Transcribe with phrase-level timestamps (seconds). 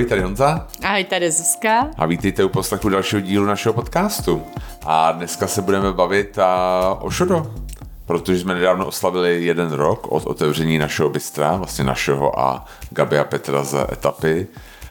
[0.00, 0.66] Ahoj, tady Honza.
[0.82, 1.88] Ahoj, tady Zuzka.
[1.96, 4.42] A vítejte u poslechu dalšího dílu našeho podcastu.
[4.86, 7.54] A dneska se budeme bavit a, o šodo,
[8.06, 13.24] protože jsme nedávno oslavili jeden rok od otevření našeho bystra, vlastně našeho a Gabi a
[13.24, 14.46] Petra z etapy.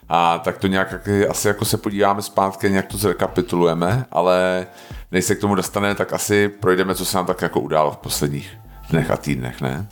[0.09, 4.67] A tak to nějak asi jako se podíváme zpátky, nějak to zrekapitulujeme, ale
[5.11, 7.97] než se k tomu dostane, tak asi projdeme, co se nám tak jako událo v
[7.97, 8.57] posledních
[8.89, 9.87] dnech a týdnech, ne?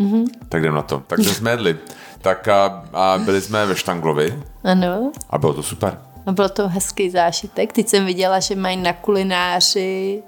[0.00, 0.24] Mm-hmm.
[0.48, 1.02] Tak jdem na to.
[1.06, 1.78] Takže jsme jedli.
[2.22, 4.42] Tak a, a byli jsme ve Štanglovi.
[4.64, 5.12] Ano.
[5.30, 5.98] A bylo to super.
[6.26, 7.72] A byl to hezký zážitek.
[7.72, 10.22] Teď jsem viděla, že mají na kulináři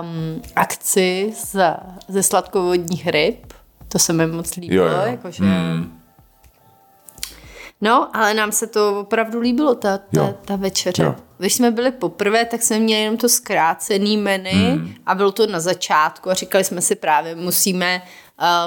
[0.00, 1.76] um, akci z,
[2.08, 3.52] ze sladkovodních ryb.
[3.88, 4.86] To se mi moc líbilo.
[4.86, 5.02] Jo, jo.
[5.06, 5.44] Jakože...
[5.44, 5.98] Mm.
[7.80, 11.02] No, ale nám se to opravdu líbilo, ta, ta, ta večeře.
[11.02, 11.14] Jo.
[11.38, 14.94] Když jsme byli poprvé, tak jsme měli jenom to zkrácený menu mm.
[15.06, 18.02] a bylo to na začátku a říkali jsme si právě, musíme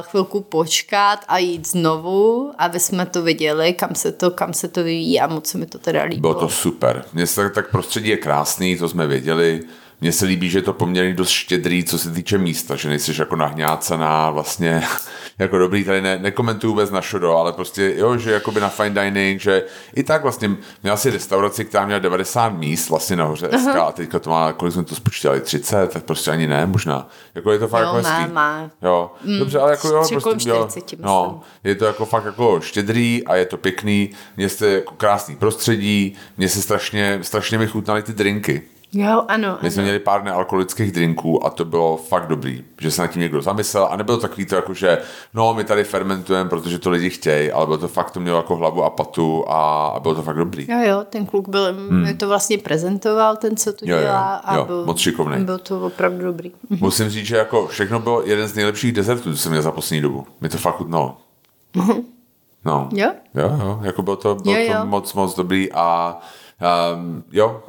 [0.02, 4.84] chvilku počkat a jít znovu, aby jsme to viděli, kam se to, kam se to
[4.84, 6.34] vyvíjí a moc se mi to teda líbilo.
[6.34, 7.06] Bylo to super.
[7.14, 9.62] Mně se tak, tak prostředí je krásný, to jsme věděli.
[10.02, 13.14] Mně se líbí, že je to poměrně dost štědrý, co se týče místa, že nejsi
[13.20, 14.84] jako nahňácená vlastně
[15.40, 19.04] jako dobrý, tady ne, nekomentuju vůbec na šodo, ale prostě jo, že jakoby na fine
[19.04, 19.64] dining, že
[19.96, 20.52] i tak vlastně
[20.84, 23.72] měla si restauraci, která měla 90 míst vlastně nahoře uh-huh.
[23.72, 27.10] SK a teďka to má, kolik jsme to spočítali, 30, tak prostě ani ne, možná.
[27.36, 28.72] Jako je to fakt jo, jako má, má.
[28.82, 30.68] Jo, mm, dobře, ale jako jo, prostě, jo,
[31.00, 35.36] no, je to jako fakt jako štědrý a je to pěkný, mě se jako krásný
[35.36, 38.62] prostředí, mně se strašně, strašně mi chutnaly ty drinky.
[38.94, 39.58] Jo, ano.
[39.62, 43.22] My jsme měli pár nealkoholických drinků a to bylo fakt dobrý, že se na tím
[43.22, 45.02] někdo zamyslel a nebylo takový to jako, že
[45.34, 48.56] no, my tady fermentujeme, protože to lidi chtějí, ale bylo to fakt, to mělo jako
[48.56, 50.68] hlavu a patu a, a bylo to fakt dobrý.
[50.70, 52.18] Jo, jo, ten kluk byl, hmm.
[52.18, 55.46] to vlastně prezentoval, ten, co to jo, dělá jo, jo, a byl, moc šikovný.
[55.46, 56.52] byl to opravdu dobrý.
[56.70, 56.80] Mhm.
[56.82, 60.02] Musím říct, že jako všechno bylo jeden z nejlepších dezertů, co jsem měl za poslední
[60.02, 60.28] dobu.
[60.42, 61.18] Mi to fakt chutnalo.
[62.68, 62.90] No.
[62.94, 63.12] Jo?
[63.36, 64.80] Jo, jo, jako bylo to, bylo jo, jo.
[64.80, 66.20] to moc, moc dobrý a
[66.96, 67.64] um, jo,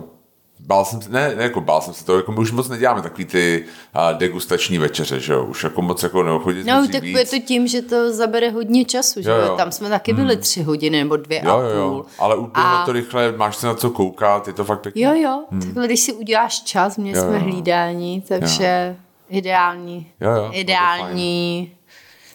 [0.66, 3.03] bál jsem se, ne, ne jako bál jsem se to, jako my už moc neděláme
[3.03, 3.65] takový ty
[3.97, 7.19] uh, degustační večeře, že jo, už jako moc jako neochodit No, tak víc.
[7.19, 9.56] je to tím, že to zabere hodně času, že jo, jo.
[9.56, 10.43] tam jsme taky byli hmm.
[10.43, 11.71] tři hodiny nebo dvě jo, a půl.
[11.71, 12.84] Jo, jo, ale úplně a...
[12.87, 15.03] to rychle, máš se na co koukat, je to fakt pěkný.
[15.03, 15.60] Jo, jo, hmm.
[15.60, 17.43] takhle když si uděláš čas, měli jo, jsme jo.
[17.43, 19.03] hlídání, takže jo.
[19.28, 21.72] ideální, jo, jo, ideální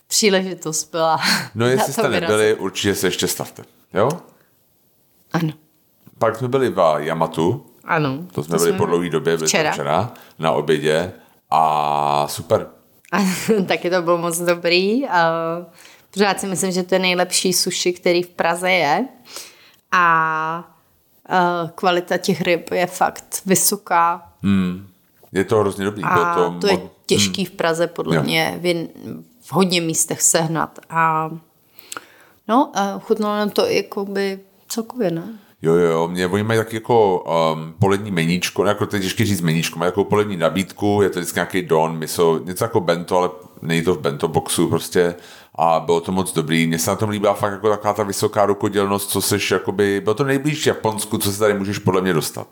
[0.08, 1.20] příležitost byla.
[1.56, 4.10] No jestli jste nebyli, určitě se ještě stavte, jo?
[5.34, 5.54] Ano.
[6.18, 8.20] Pak jsme byli v Yamatu, ano.
[8.32, 9.72] To jsme to byli jsme po dlouhé době, včera.
[9.72, 11.12] včera na obědě
[11.50, 12.68] a super.
[13.68, 15.08] Taky to bylo moc dobrý.
[15.08, 15.32] A
[16.14, 19.06] pořád si myslím, že to je nejlepší sushi, který v Praze je.
[19.92, 20.76] A
[21.76, 24.32] kvalita těch ryb je fakt vysoká.
[24.44, 24.88] Hmm.
[25.32, 26.04] Je to hrozně dobrý.
[26.04, 27.54] A to, to je těžký hmm.
[27.54, 28.24] v Praze podle jo.
[28.24, 28.88] mě v,
[29.42, 30.80] v hodně místech sehnat.
[30.90, 31.32] A
[32.48, 35.24] no, a chutnalo nám to jakoby celkově, ne?
[35.62, 39.42] Jo, jo, mě oni mají taky jako um, polední meníčko, jako to je těžké říct
[39.42, 43.30] meníčko, mají jako polední nabídku, je to vždycky nějaký don, miso, něco jako bento, ale
[43.62, 45.16] není to v bento boxu prostě
[45.56, 46.68] a bylo to moc dobrý.
[46.68, 50.14] Mně se na tom líbila fakt jako taková ta vysoká rukodělnost, co seš jakoby, bylo
[50.14, 52.48] to nejblíž Japonsku, co se tady můžeš podle mě dostat.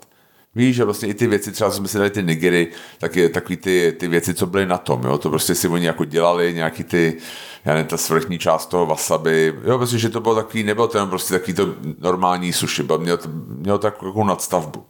[0.54, 2.68] Víš, že vlastně i ty věci, třeba jsme si dali ty nigery,
[2.98, 5.86] tak je takový ty, ty věci, co byly na tom, jo, to prostě si oni
[5.86, 7.16] jako dělali, nějaký ty,
[7.64, 10.98] já nevím, ta svrchní část toho wasabi, jo, prostě, že to bylo takový, nebylo to
[10.98, 14.84] jenom prostě takový to normální sushi, bylo, mělo to, mělo to takovou nadstavbu.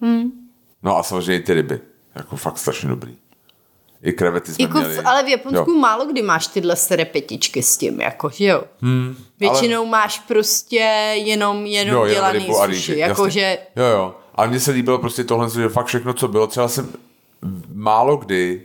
[0.00, 0.30] Hmm.
[0.82, 1.80] No a samozřejmě ty ryby,
[2.14, 3.16] jako fakt strašně dobrý.
[4.02, 4.96] I krevety jsme jako měli.
[4.96, 5.78] V, ale v Japonsku jo.
[5.78, 8.64] málo kdy máš tyhle serepetičky s tím, jako, že jo?
[8.80, 9.90] Hmm, Většinou ale...
[9.90, 10.76] máš prostě
[11.24, 13.58] jenom, jenom jo, dělaný sushi, jako že...
[13.76, 14.14] Jo, jo.
[14.40, 16.88] Ale mně se líbilo prostě tohle, že fakt všechno, co bylo, třeba jsem
[17.74, 18.62] málo kdy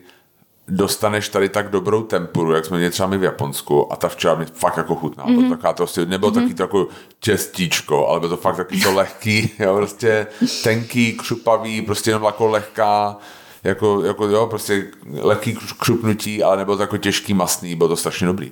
[0.67, 4.35] dostaneš tady tak dobrou tempuru, jak jsme měli třeba my v Japonsku a ta včera
[4.35, 5.25] mi fakt jako chutná.
[5.25, 5.49] Mm-hmm.
[5.49, 6.41] Taková to prostě, nebylo mm-hmm.
[6.41, 6.87] taky to jako
[7.19, 10.27] těstíčko, ale bylo to fakt taky to lehký, jo, prostě
[10.63, 13.17] tenký, křupavý, prostě jenom jako lehká,
[13.63, 14.87] jako, jako jo, prostě
[15.21, 18.51] lehký křupnutí, ale nebylo to jako těžký, masný, bylo to strašně dobrý.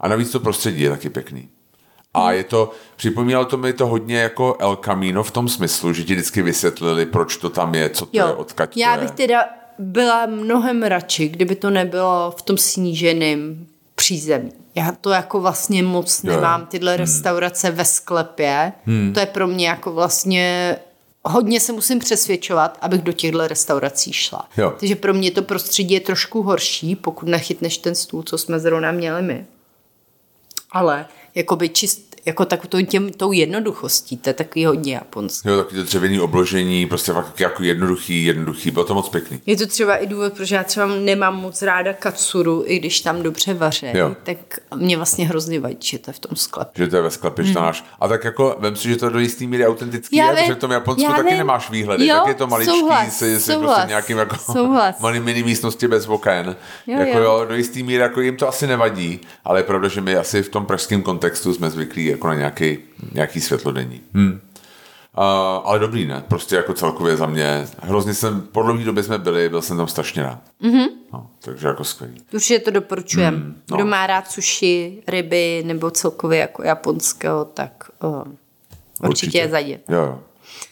[0.00, 1.48] A navíc to prostředí je taky pěkný.
[2.26, 6.04] A je to, připomínalo to mi to hodně jako El Camino v tom smyslu, že
[6.04, 8.26] ti vždycky vysvětlili, proč to tam je, co to jo.
[8.26, 9.44] je, odkaď Já bych teda
[9.78, 14.52] byla mnohem radši, kdyby to nebylo v tom sníženém přízemí.
[14.74, 16.32] Já to jako vlastně moc jo.
[16.32, 17.00] nemám, tyhle hmm.
[17.00, 18.72] restaurace ve sklepě.
[18.84, 19.12] Hmm.
[19.14, 20.76] To je pro mě jako vlastně
[21.24, 24.48] hodně se musím přesvědčovat, abych do těchto restaurací šla.
[24.56, 24.74] Jo.
[24.78, 28.92] Takže pro mě to prostředí je trošku horší, pokud nechytneš ten stůl, co jsme zrovna
[28.92, 29.46] měli my.
[30.72, 35.50] Ale jakoby čist, jako takovou těm, tou jednoduchostí, to je takový hodně japonské.
[35.50, 39.40] Jo, taky to dřevěný obložení, prostě fakt jako jednoduchý, jednoduchý, bylo to moc pěkný.
[39.46, 43.22] Je to třeba i důvod, protože já třeba nemám moc ráda katsuru, i když tam
[43.22, 44.16] dobře vaře, Jo.
[44.22, 44.38] tak
[44.76, 46.84] mě vlastně hrozně vadí, že to je v tom sklepě.
[46.84, 47.52] Že to je ve sklepě hmm.
[47.52, 47.84] čtenáš.
[48.00, 50.54] A tak jako, vem si, že to do jistý míry autentický Já je, vím, protože
[50.54, 51.38] v tom Japonsku já taky vím.
[51.38, 54.96] nemáš výhledy, Jo, tak je to maličký, souhlas, se, se souhlas, prostě nějakým jako souhlas.
[55.00, 56.56] malý mini místnosti bez oken.
[56.86, 57.24] Jo, jako jo.
[57.24, 57.44] jo.
[57.48, 60.48] do jistý míry jako jim to asi nevadí, ale je pravda, že my asi v
[60.48, 62.78] tom pražském kontextu jsme zvyklí jako na nějaký,
[63.12, 64.00] nějaký světlodenní.
[64.14, 64.40] Hmm.
[65.18, 65.24] Uh,
[65.64, 66.24] ale dobrý, ne?
[66.28, 67.66] Prostě jako celkově za mě.
[67.82, 70.38] Hrozně jsem, po dlouhé době jsme byli, byl jsem tam strašně rád.
[70.60, 70.72] Mhm.
[70.72, 70.88] Mm-hmm.
[71.12, 72.22] No, takže jako skvělý.
[72.32, 73.34] Určitě to doporučujem.
[73.34, 73.76] Mm, no.
[73.76, 79.94] Kdo má rád sushi, ryby nebo celkově jako japonského, tak uh, určitě, určitě zajděte.
[79.94, 80.20] Jo, jo.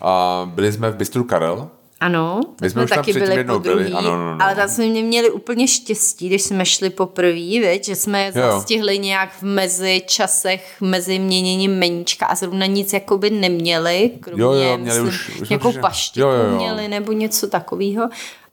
[0.01, 1.71] A byli jsme v Bistru Karel,
[2.01, 4.45] Ano, My jsme jsme tam taky byli po byli, druhý, ano, ano, ano.
[4.45, 8.33] ale tam jsme mě měli úplně štěstí, když jsme šli poprvé, že jsme je Jo.
[8.53, 14.53] zastihli nějak v mezi časech, mezi měněním meníčka a zrovna nic jakoby neměli, kromě, Jo,
[14.53, 16.57] jo, měli myslím, už- už jsme nějakou paštiku Jo, jo, jo.
[16.57, 18.09] měli nebo něco takového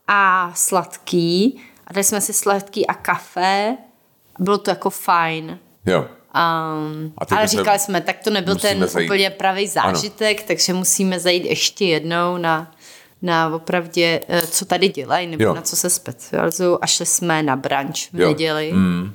[0.07, 3.78] a sladký a dali jsme si sladký a kafe
[4.40, 5.60] a bylo to jako fajn.
[5.86, 6.00] jo.
[6.36, 9.10] Um, A ale říkali jsme, tak to nebyl musíme ten zajít.
[9.10, 10.45] úplně pravý zážitek, ano.
[10.48, 12.72] takže musíme zajít ještě jednou na,
[13.23, 15.53] na opravdě, eh, co tady dělají, nebo Jo.
[15.53, 18.27] na co se specializují a šli jsme na brunch v Jo.
[18.27, 18.71] neděli.
[18.73, 19.13] Mm.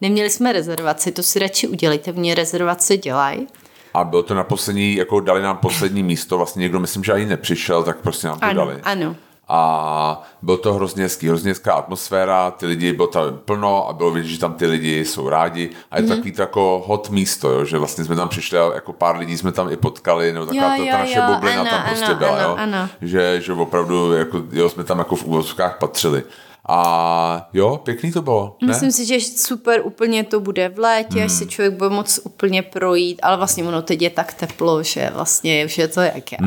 [0.00, 3.46] Neměli jsme rezervaci, to si radši udělejte, mě rezervace dělají.
[3.94, 7.26] A bylo to na poslední, jako dali nám poslední místo, vlastně někdo myslím, že ani
[7.26, 8.80] nepřišel, tak prostě nám to Ano, dali.
[8.82, 9.16] ano.
[9.48, 14.10] A bylo to hrozně hezký, hrozně hezká atmosféra, ty lidi, bylo tam plno a bylo
[14.10, 17.50] vidět, že tam ty lidi jsou rádi a je to takový to jako hot místo,
[17.50, 20.46] jo, že vlastně jsme tam přišli a jako pár lidí jsme tam i potkali, nebo
[20.46, 22.88] taková Jo, ta, ta naše jo, bublina ano, tam prostě ano, byla, ano, jo, ano.
[23.00, 26.22] Že, že opravdu jako, jo, jsme tam jako v úvozovkách patřili.
[26.68, 28.68] A jo, pěkný to bylo, ne?
[28.68, 31.38] Myslím si, že super úplně to bude v létě, až Hmm.
[31.38, 35.64] si člověk bude moc úplně projít, ale vlastně ono teď je tak teplo, že vlastně
[35.64, 36.46] už je to jak jaro.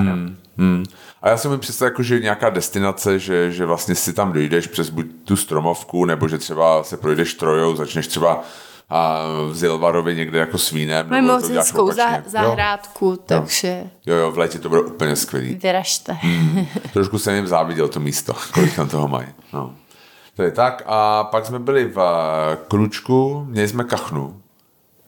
[0.58, 0.84] Hmm.
[1.22, 4.68] A já si mi představit, jako, že nějaká destinace, že, že vlastně si tam dojdeš
[4.68, 8.44] přes buď tu stromovku, nebo že třeba se projdeš trojou, začneš třeba
[8.92, 11.06] a v Zilvarově někde jako s vínem.
[11.10, 12.04] Máme nebo moc hezkou opačně.
[12.04, 12.22] za, Jo?
[12.28, 15.56] zahrádku, takže Jo, jo, v létě to bude úplně skvělý.
[15.56, 16.14] vyražte.
[16.14, 16.66] Hmm.
[16.94, 19.28] Trošku jsem jim záviděl to místo, kolik tam toho mají.
[19.54, 19.76] No.
[20.36, 20.84] To je tak.
[20.86, 24.42] A pak jsme byli v eh, Kručku, měli jsme kachnu.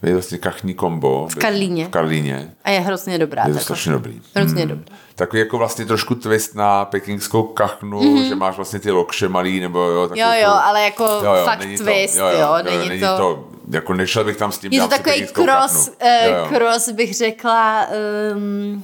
[0.04, 1.28] Je vlastně kachní kombo.
[1.32, 1.86] V Karlíně.
[1.86, 2.52] V Karlíně.
[2.64, 3.48] A je hrozně dobrá.
[3.48, 4.22] Je to strašně dobrý.
[4.36, 4.96] Hrozně dobrá.
[5.16, 8.28] Takový jako vlastně trošku twist na pekingskou kachnu, mm-hmm.
[8.28, 10.10] že máš vlastně ty lokše malý, nebo jo.
[10.14, 11.08] Jo, jo, ale jako
[11.46, 14.38] fakt není twist, to, jo, jo, jo, jo, není není to- to, jako nešel bych
[14.38, 15.94] tam s tím Je to takový cross, kachnu.
[16.00, 16.46] eh, Jo, jo.
[16.50, 17.88] cross, bych řekla,
[18.36, 18.84] um,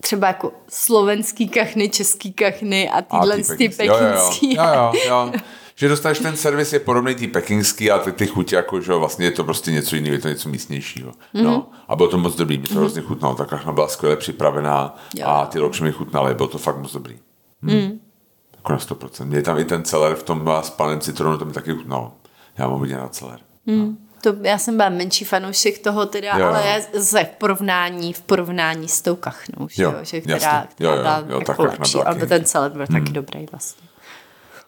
[0.00, 4.54] třeba jako slovenský kachny, český kachny a tyhle ty ty pekingský.
[4.54, 4.92] Jo, jo, jo.
[4.92, 5.32] Jo, jo, jo.
[5.78, 8.98] Že dostaneš ten servis je podobný tý pekingský a ty, ty chutě, jako, že jo,
[8.98, 11.12] vlastně je to prostě něco jiného, je to něco místnějšího.
[11.34, 11.44] Mhm.
[11.44, 11.70] No.
[11.88, 15.26] A bylo to moc dobrý, mi to hrozně chutnalo, ta kachna byla skvěle připravená Jo.
[15.26, 17.18] a ty lokše mi chutnaly, bylo to fakt moc dobrý.
[17.62, 18.00] Hmm.
[18.56, 19.24] Jako na 100%.
[19.24, 22.12] Měli tam i ten celer v tom s panem citronu, to mi taky chutnalo.
[22.58, 23.38] Já mám hodně na celer.
[24.22, 26.48] To, já jsem byla menší fanoušek toho teda, Jo, jo, jo.
[26.54, 30.66] ale já ze v porovnání, v porovnání s tou kachnou, že Jo, jo, že která,
[30.68, 33.87] která Jo, jo, byla jo, jako lepší, ale ten celý byl taky dobrý vlastně.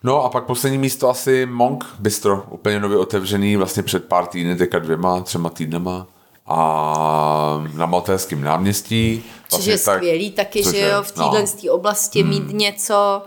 [0.03, 4.57] No a pak poslední místo asi Monk Bistro, úplně nově otevřený vlastně před pár týdny,
[4.57, 6.07] teďka dvěma, třema týdnama
[6.47, 9.25] a na Maltéském náměstí.
[9.49, 11.25] Což je skvělý taky, že jo, v no.
[11.25, 11.73] téhle no.
[11.73, 12.31] oblasti Hmm.
[12.31, 13.23] mít něco,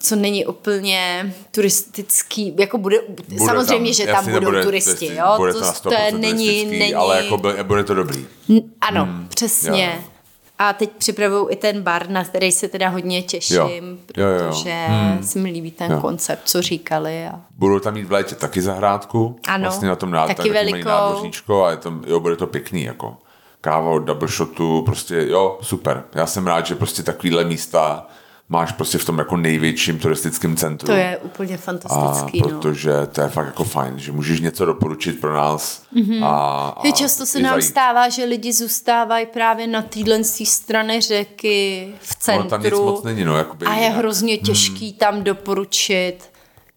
[0.00, 5.34] co není úplně turistický, jako bude, bude samozřejmě, tam, že tam budou bude turisti, jo,
[5.36, 8.26] bude to, to, to 100% je, není, není, ale jako bude, bude to dobrý.
[8.50, 10.00] N- ano, přesně.
[10.02, 10.15] jo.
[10.58, 13.68] A teď připravují i ten bar, na který se teda hodně těším, Jo.
[14.16, 14.48] Jo, jo, jo.
[14.48, 15.22] protože hmm.
[15.22, 16.00] se mi líbí ten Jo.
[16.00, 17.26] koncept, co říkali.
[17.26, 17.40] A...
[17.58, 19.40] Budou tam mít v létě taky zahrádku.
[19.48, 21.62] Ano, Vlastně na tom ná, taky taky velikou.
[21.64, 23.16] a je to, jo, bude to pěkný, jako
[23.60, 26.04] káva od double shotu, prostě jo, super.
[26.14, 28.06] Já jsem rád, že prostě takovýhle místa
[28.48, 30.86] máš prostě v tom jako největším turistickém centru.
[30.86, 32.40] To je úplně a fantastický.
[32.40, 32.48] no.
[32.48, 36.24] protože to je fakt jako fajn, že můžeš něco doporučit pro nás mm-hmm.
[36.24, 37.64] a, a Že často se nám zajít.
[37.64, 43.02] stává, že lidi zůstávají právě na téhle straně řeky v Ono tam nic centru moc
[43.04, 43.98] není, no, jakoby a je jinak.
[43.98, 46.18] hrozně těžký tam doporučit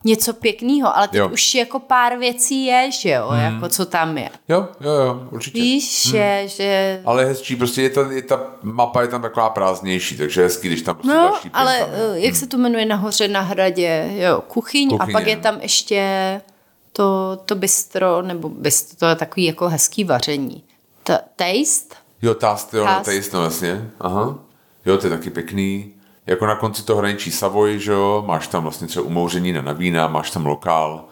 [0.06, 1.29] něco pěkného, ale teď Jo.
[1.29, 4.29] už jako pár věcí je, že jo, jako co tam je.
[4.50, 5.60] Jo, jo, jo, určitě.
[5.60, 10.18] Víš, že, že Ale hezčí, prostě je ta, je ta mapa je tam taková prázdnější,
[10.18, 11.96] takže je hezký, když tam prostě No, další ale tam je.
[12.15, 15.41] eh, jak se to jmenuje nahoře na hradě, jo, kuchyň, Kuchyně, a pak je no.
[15.41, 16.41] tam ještě
[16.94, 20.63] to, to bistro, nebo bistro, to je takový jako hezký vaření.
[21.03, 21.96] Ta, taste?
[22.22, 23.15] Jo, taste, jo, Taste.
[23.15, 23.89] taste, no jasně.
[24.00, 24.39] Aha.
[24.86, 25.94] Jo, to je taky pěkný.
[26.29, 30.07] Jako na konci toho hraničí Savoy, že jo, máš tam vlastně třeba umouření na vína,
[30.07, 31.05] máš tam lokál,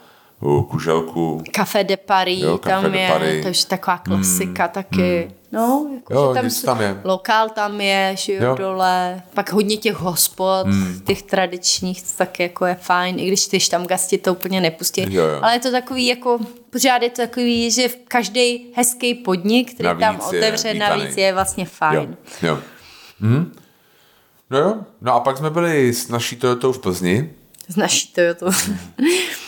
[0.69, 1.43] Kuželku.
[1.51, 3.41] Café de Paris, Jo, tam Café de je, Paris.
[3.41, 5.31] to je taková klasika taky.
[5.51, 7.01] No, jako, Jo, že tam, tam je.
[7.03, 8.55] Lokál tam je, že jo, Jo.
[8.55, 9.21] dole.
[9.33, 10.67] Pak hodně těch hospod,
[11.05, 15.13] těch tradičních, to taky jako je fajn, i když ty tam gasti to úplně nepustí.
[15.13, 15.39] Jo, jo.
[15.41, 20.01] Ale je to takový jako, pořád je to takový, že každý hezký podnik, který Navíc
[20.01, 21.00] tam je otevře, vítaný.
[21.01, 22.17] navíc je vlastně fajn.
[22.41, 22.57] Jo, jo.
[23.19, 23.51] Mhm.
[24.49, 27.33] No jo, no a pak jsme byli s naší Toyotou v Plzni
[27.67, 28.45] Z naší Toyota.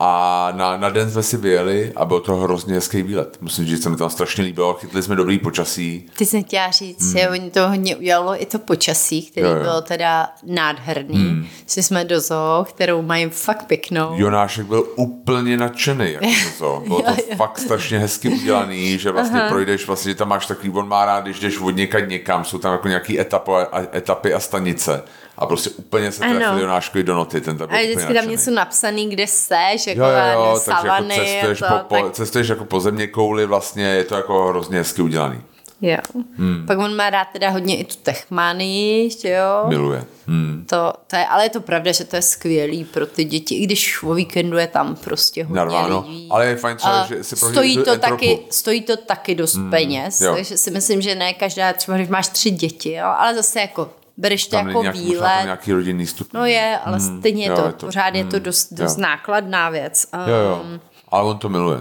[0.00, 3.38] a na, na den jsme si vyjeli a byl to hrozně hezký výlet.
[3.40, 6.06] Musím říct, že se mi tam strašně líbilo, chytli jsme dobrý počasí.
[6.16, 9.56] Ty jsem chtěla říct, že oni to hodně udělalo i to počasí, který Hmm.
[9.56, 9.62] Jo, jo.
[9.70, 11.14] bylo teda nádherný.
[11.16, 11.46] Hmm.
[11.74, 14.10] Že jsme do zoo, kterou mají fakt pěknou.
[14.14, 16.12] Jonášek byl úplně nadšený.
[16.12, 16.26] Jako
[16.58, 16.82] to.
[16.86, 17.36] Bylo to Jo, jo.
[17.36, 19.48] fakt strašně hezky udělaný, že vlastně Aha.
[19.48, 21.70] projdeš, vlastně že tam máš takový, on má rád, když jdeš od
[22.06, 25.02] někam, jsou tam jako nějaký etapy, a, etapy a stanice
[25.38, 28.50] a prostě úplně se trefili Jonáškovi do noty, ten tam A úplně vždycky tam něco
[28.50, 32.02] napsaný, kde seš, jako Jo, jo, jo, takže jako savany cestuješ, a to, po, po,
[32.02, 35.40] tak, cestuješ jako po země kouli, vlastně je to jako hrozně hezky udělaný.
[35.80, 35.96] jo.
[36.38, 36.64] Hmm.
[36.66, 39.68] Pak on má rád teda hodně i tu techmanii, že jo.
[39.68, 40.04] Miluje.
[40.26, 40.64] Hmm.
[40.68, 43.66] To, to je, ale je to pravda, že to je skvělý pro ty děti, i
[43.66, 46.04] když o víkendu je tam prostě hodně Narváno.
[46.08, 46.28] lidí.
[46.30, 48.00] Ale je fajn třeba, že si stojí to, entropu.
[48.00, 50.34] taky, stojí to taky dost mm, peněz, jo.
[50.34, 53.90] takže si myslím, že ne každá, třeba když máš tři děti, jo, ale zase jako
[54.18, 56.28] bereš to jako nějaký, možná tam výlet, nějaký rodinný stup.
[56.34, 58.76] no je, ale stejně je jo, to, je to- pořád je to mm, dost, jo.
[58.84, 60.06] dost nákladná věc.
[60.26, 60.60] Jo, jo.
[60.64, 61.80] Um, Ale on to miluje.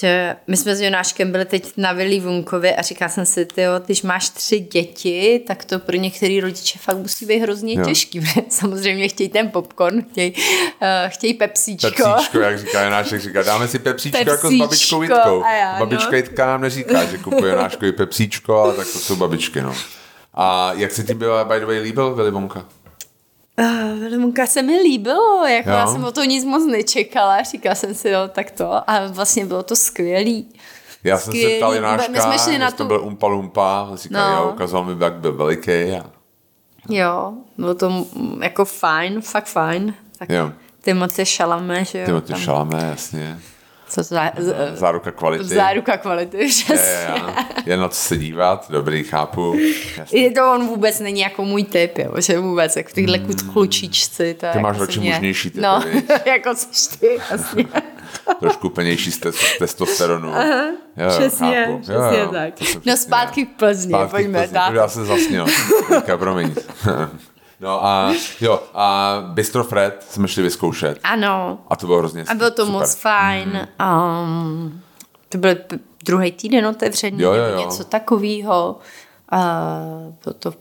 [0.00, 3.70] že my jsme s Jonáškem byli teď na Vili Vunkově a říkala jsem si, tyjo,
[3.86, 7.84] když máš tři děti, tak to pro některý rodiče fakt musí být hrozně Jo.
[7.84, 8.20] těžký.
[8.48, 10.38] Samozřejmě chtějí ten popcorn, chtějí, uh,
[11.08, 11.88] chtějí pepsíčko.
[11.88, 15.40] Pepsíčko, jak říká Jonášek, říká, dáme si pepsíčko, jako s Pepsíčko, babičkou Jitkou.
[15.60, 15.78] já, no.
[15.78, 19.74] Babička Jitka nám neříká, že kupuje Jonáškovi pepsíčko, ale tak to jsou babičky, no.
[20.36, 22.64] A jak se ti byla, by the way, líbil Willy Wonka?
[23.60, 25.76] Uh, se mi líbilo, jako Jo.
[25.76, 29.46] já jsem o to nic moc nečekala, říkala jsem si, jo, tak to, a vlastně
[29.46, 30.48] bylo to skvělý.
[31.04, 31.56] Já jsem se Skvělý.
[31.56, 34.42] ptal My Jonáška, jsme šli na jestli to tu- byl Umpa Lumpa, říkal, No.
[34.42, 35.72] jo, ukazoval mi, jak byl veliký.
[35.72, 36.10] A...
[36.88, 38.06] Jo, bylo to
[38.42, 39.94] jako fajn, fakt fajn.
[40.18, 40.52] Tak Jo.
[40.82, 43.40] Timothée Chalamet, že jo, tam- šalamé, jasně.
[44.02, 45.44] Co to za, z, Záruka kvality.
[45.44, 46.76] záruka kvality, Je, přesně.
[46.76, 47.22] je,
[47.66, 49.56] je na co se dívat, dobrý, chápu.
[50.12, 53.52] I to on vůbec není jako můj typ, jo, že vůbec, jako tyhle hmm.
[53.52, 54.34] klučičci.
[54.34, 55.82] To je Ty máš radši mě- mužnější typy, No,
[56.26, 57.64] jako seš ty, jasně.
[58.40, 60.34] Trošku plnější z tes- testosteronu.
[60.34, 60.64] Aha,
[60.96, 61.78] jo, přesně, chápu.
[61.78, 62.54] přesně tak.
[62.54, 64.74] to jsem No zpátky k Plzni, Zpátky pojďme, Plzni, tak.
[64.74, 65.46] Já jsem zasněl.
[65.88, 66.54] Teďka, promiň.
[67.60, 70.98] No a jo, a Bistro Fred jsme šli vyzkoušet.
[71.02, 72.80] Ano, A to bylo hrozně a bylo to super.
[72.80, 73.68] moc fajn.
[73.80, 74.80] Um,
[75.28, 75.54] to byl
[76.04, 77.66] druhý týden otevřený, Jo, jo, nebo jo.
[77.68, 78.78] něco takového.
[79.32, 79.38] Uh,
[80.24, 80.52] bylo to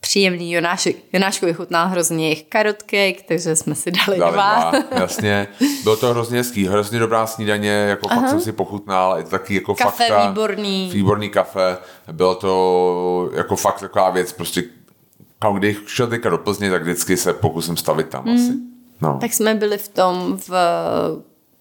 [0.00, 0.52] příjemný.
[0.52, 4.70] Jonášek, Jonáškovi chutnal hrozně jejich carrot cake, takže jsme si dali, Dali dva.
[4.70, 5.48] dva, jasně.
[5.82, 9.54] Bylo to hrozně hezký, hrozně dobrá snídaně, jako fakt jsem si pochutnal, je to taky
[9.54, 10.26] jako Kafe fakta.
[10.28, 10.90] výborný.
[10.92, 11.78] Výborný kafe,
[12.12, 14.62] bylo to jako fakt taková věc, prostě
[15.44, 18.52] kam když šel teďka do Plzně, tak vždycky se pokusím stavit tam asi.
[19.02, 19.18] No.
[19.20, 20.50] Tak jsme byli v tom v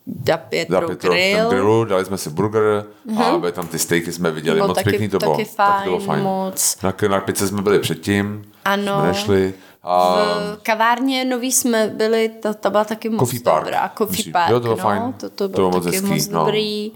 [0.08, 1.50] Da Pietro, Za Pietro Grill.
[1.50, 2.86] grillu, dali jsme si burger
[3.26, 5.32] a byly tam ty stejky, jsme viděli, Bylo moc taky- pěkný to bylo.
[5.38, 6.24] taky taky to bylo fajn, fajn.
[6.24, 6.78] moc.
[6.84, 8.98] Na, na pice jsme byli předtím, Ano.
[9.00, 9.54] jsme nešli.
[9.84, 10.16] A,
[10.56, 13.64] V kavárně nový jsme byli, ta, ta byla taky moc Coffee Park.
[13.66, 13.92] dobrá.
[13.98, 14.32] Coffee.
[14.32, 15.02] Park, Jo, to bylo no, fajn.
[15.14, 16.40] To, to To bylo bylo moc taky hezký, moc no.
[16.40, 16.92] dobrý.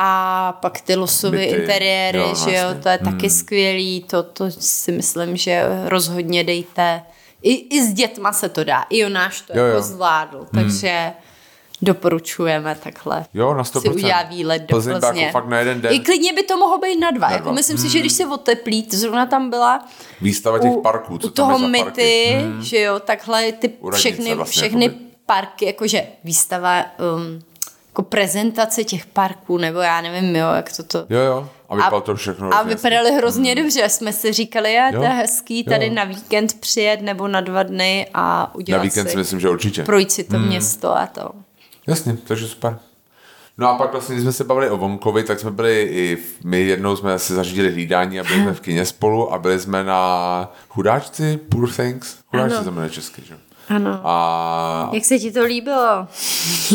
[0.00, 2.82] A pak ty losové interiéry, jo, že jo, jasně.
[2.82, 7.02] to je taky skvělý, to, to si myslím, že rozhodně dejte.
[7.42, 9.82] I, I s dětma se to dá, i Jonáš to Jo, jako jo.
[9.82, 11.12] zvládl, takže
[11.82, 13.24] doporučujeme takhle.
[13.34, 13.94] Jo, na Si 100%.
[13.94, 15.22] udělá výlet do Plzeň to Plzně.
[15.22, 15.92] jako fakt na jeden den.
[15.92, 17.26] I klidně by to mohlo být na dva.
[17.28, 17.52] Na Jako dva.
[17.52, 19.88] myslím si, že když se oteplí, to zrovna tam byla
[20.20, 22.32] Výstava těch u, parků, co u tam je toho za myty, parky.
[22.44, 22.62] Hmm.
[22.62, 25.04] že jo, takhle ty všechny, vlastně, všechny jakoby.
[25.26, 26.84] parky, jakože výstava,
[27.16, 27.40] um,
[27.98, 30.98] jako prezentace těch parků, nebo já nevím, jo, jak to to...
[31.10, 31.48] Jo, jo.
[31.68, 33.88] A vypadalo to všechno a vypadaly hrozně dobře.
[33.88, 35.94] Jsme si říkali, je, to je hezký tady jo.
[35.94, 39.48] na víkend přijet nebo na dva dny a udělat Na víkend si, si myslím, že
[39.48, 39.82] určitě.
[39.84, 41.30] projít si to město a to.
[41.86, 42.78] Jasně, takže super.
[43.58, 46.44] No a pak vlastně, když jsme se bavili o Vomkovi, tak jsme byli i, v-
[46.44, 49.84] my jednou jsme si zařídili hlídání a byli jsme v kině spolu a byli jsme
[49.84, 52.16] na Chudáčci, Poor Things.
[52.30, 53.38] Chudáčci se jmenuje česky, že?
[53.68, 54.00] Ano.
[54.04, 56.06] A Jak se ti to líbilo?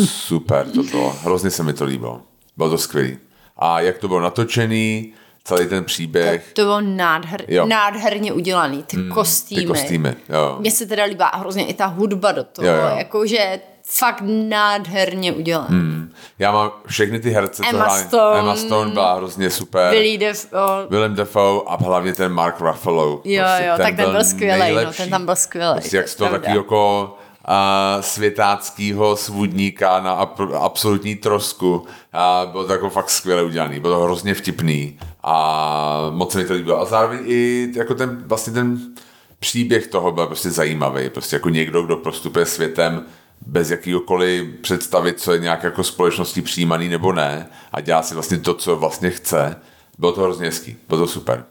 [0.06, 2.20] super to bylo, hrozně se mi to líbilo.
[2.56, 3.18] Bylo to skvělý.
[3.56, 5.12] A jak to bylo natočený,
[5.44, 7.66] celý ten příběh, To bylo nádher, Jo.
[7.66, 9.60] nádherně udělaný, ty kostýmy.
[9.60, 10.56] ty kostýmy, jo.
[10.60, 12.96] Mně se teda líbá hrozně i ta hudba do toho, Jo, jo.
[12.96, 13.60] jakože
[13.98, 15.68] fakt nádherně udělaný.
[15.68, 16.12] Hmm.
[16.38, 18.02] Já mám všechny ty herce, co Emma hráli.
[18.02, 18.38] Stone.
[18.38, 19.90] Emma Stone byla hrozně super.
[19.90, 23.20] Billy Defoe, Willem Dafoe a hlavně ten Mark Ruffalo.
[23.24, 25.02] Jo, jo, tak ten byl skvělej, no, nejlepší.
[25.02, 27.14] ten tam byl skvělej, Prostě jak z toho taky jako
[27.46, 31.86] a světáckého svůdníka na ap- absolutní trosku.
[32.12, 36.44] A bylo to jako fakt skvěle udělaný, bylo to hrozně vtipný a moc se mi
[36.44, 36.80] to líbilo.
[36.80, 38.78] A zároveň i jako ten, vlastně ten
[39.38, 41.10] příběh toho byl prostě zajímavý.
[41.10, 43.02] Prostě jako někdo, kdo prostupuje světem
[43.46, 48.38] bez jakýkoliv představit, co je nějak jako společností přijímaný nebo ne a dělá si vlastně
[48.38, 49.56] to, co vlastně chce.
[49.98, 51.44] Bylo to hrozně hezký, bylo to super.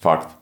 [0.00, 0.38] Fakt.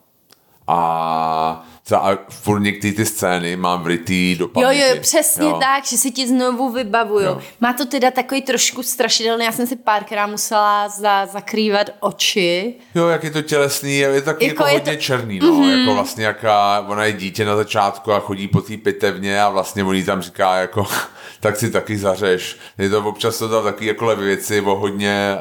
[0.67, 4.81] A a furt některé ty scény mám vrytý do paměti.
[4.81, 5.59] Jo, jo, přesně jo.
[5.61, 7.27] tak, že si ti znovu vybavuju.
[7.27, 7.41] Jo.
[7.61, 12.75] Má to teda takový trošku strašidelný, já jsem si párkrát musela za, zakrývat oči.
[12.95, 15.03] Jo, jak je to tělesný, je to taky jako, jako je hodně to...
[15.03, 15.81] černý, no, mm-hmm.
[15.81, 19.85] jako vlastně jaká, ona je dítě na začátku a chodí po té pitevně a vlastně
[19.85, 20.87] on tam říká jako,
[21.41, 22.57] tak si taky zařeš.
[22.79, 25.37] Je to občas to taky jako levy věci o hodně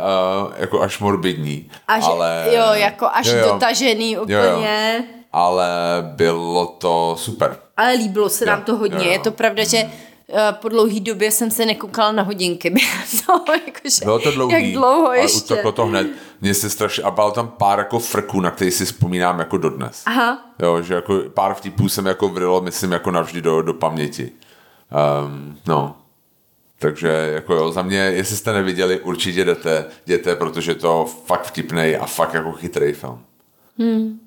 [0.45, 1.69] uh, jako až morbidní.
[1.87, 2.45] Až, ale...
[2.55, 3.53] Jo, jako až jo, jo.
[3.53, 4.35] dotažený úplně.
[4.35, 5.03] Jo, jo
[5.35, 5.67] ale
[6.15, 7.57] bylo to super.
[7.77, 8.97] Ale líbilo se jo, nám to hodně.
[8.97, 9.11] Jo, jo.
[9.11, 12.69] Je to pravda, že eh, po dlouhý době jsem se nekoukala na hodinky.
[13.25, 15.61] to, jakože, Bylo to dlouhý, jak dlouho ještě.
[15.61, 16.07] Ale to hned.
[16.41, 20.03] Mně se strašně, a bylo tam pár jako frků, na který si vzpomínám jako dodnes.
[20.05, 20.45] Aha.
[20.59, 24.31] Jo, že jako pár vtipů jsem jako vrilo, myslím, jako navždy do, do paměti.
[25.25, 25.97] Um, no.
[26.79, 31.97] Takže jako jo, za mě, jestli jste neviděli, určitě jdete, jděte, protože to fakt vtipnej
[31.97, 33.19] a fakt jako chytrý film.
[33.77, 34.25] Hmm.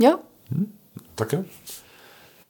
[0.00, 0.18] Jo.
[0.50, 0.72] Hmm,
[1.14, 1.44] tak jo.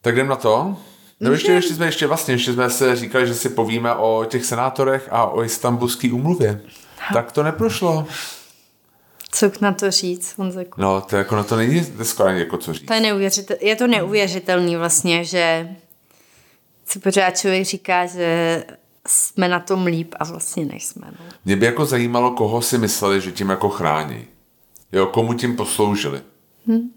[0.01, 0.77] Tak jdem na to.
[1.21, 4.45] No ještě, ještě jsme ještě vlastně, ještě jsme se říkali, že si povíme o těch
[4.45, 6.61] senátorech a o istambulské umluvě.
[7.13, 8.07] Tak to neprošlo.
[9.31, 10.81] Co na to říct, Honzeku?
[10.81, 12.87] No, to jako na to není skoro jako co říct.
[12.87, 15.77] To je, neuvěřitel, je to neuvěřitelný vlastně, že
[16.87, 18.65] si pořád člověk říká, že
[19.07, 21.07] jsme na tom líp a vlastně nejsme.
[21.11, 21.27] No.
[21.45, 24.25] Mě by jako zajímalo, koho si mysleli, že tím jako chrání.
[24.93, 26.21] Jo, komu tím posloužili.
[26.67, 26.91] Hmm.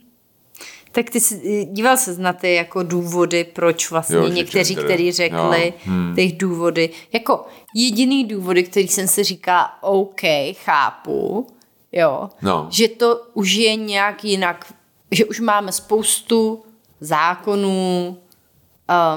[0.97, 5.73] Tak ty jsi, díval se na ty jako důvody, proč vlastně jo, někteří, kteří řekli
[5.85, 6.15] hmm.
[6.15, 6.89] ty důvody.
[7.13, 10.21] Jako jediný důvody, který jsem si říká, OK,
[10.53, 11.47] chápu,
[11.91, 12.67] jo, no.
[12.71, 14.73] že to už je nějak jinak,
[15.11, 16.63] že už máme spoustu
[16.99, 18.17] zákonů,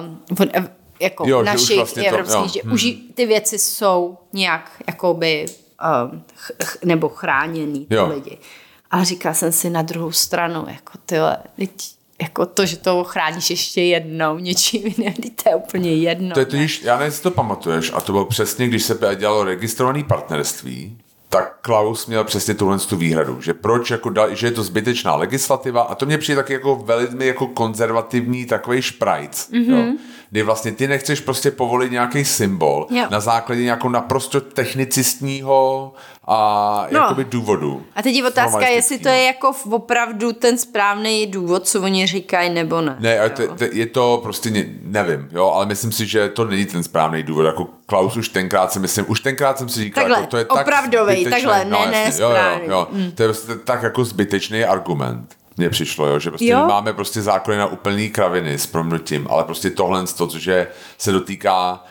[0.01, 0.21] um,
[1.01, 2.73] jako jo, našich vlastně evropských, to, že hmm.
[2.73, 5.47] už ty věci jsou nějak jakoby
[6.11, 8.39] um, ch, ch, nebo chráněný ty lidi.
[8.91, 11.37] A říkala jsem si na druhou stranu, jako tyhle,
[12.23, 16.35] jako to, že to chráníš ještě jednou něčím jiným, to je úplně jedno.
[16.35, 19.45] To je totiž, já nevím, jestli to pamatuješ, a to bylo přesně, když se dělalo
[19.45, 20.99] registrované partnerství,
[21.31, 25.17] tak Klaus měl přesně tuhle tu výhradu, že proč, jako dal, že je to zbytečná
[25.17, 29.77] legislativa a to mě přijde taky jako velmi jako konzervativní takový šprajc, mm-hmm.
[29.77, 29.93] jo?
[30.31, 33.07] kdy vlastně ty nechceš prostě povolit nějaký symbol jo.
[33.11, 35.93] na základě nějakou naprosto technicistního
[36.33, 36.99] a no.
[36.99, 37.83] jakoby důvodu.
[37.97, 42.51] A teď je otázka, jestli to je jako opravdu ten správný důvod, co oni říkají,
[42.51, 42.97] nebo ne.
[43.01, 46.45] Ne, ale to, to, je to prostě, ne, nevím, jo, ale myslím si, že to
[46.45, 50.05] není ten správný důvod, jako Klaus už tenkrát si myslím, už tenkrát jsem si říkal,
[50.05, 53.13] takhle, jako, to je opravdovej, tak takhle, no, ne, ne, jo, jo, jo, mm.
[53.13, 56.67] to je prostě tak jako zbytečný argument mně přišlo, jo, že prostě jo?
[56.67, 60.67] máme prostě zákony na úplný kraviny s promnutím, ale prostě tohle, to, je,
[60.99, 61.85] se dotýká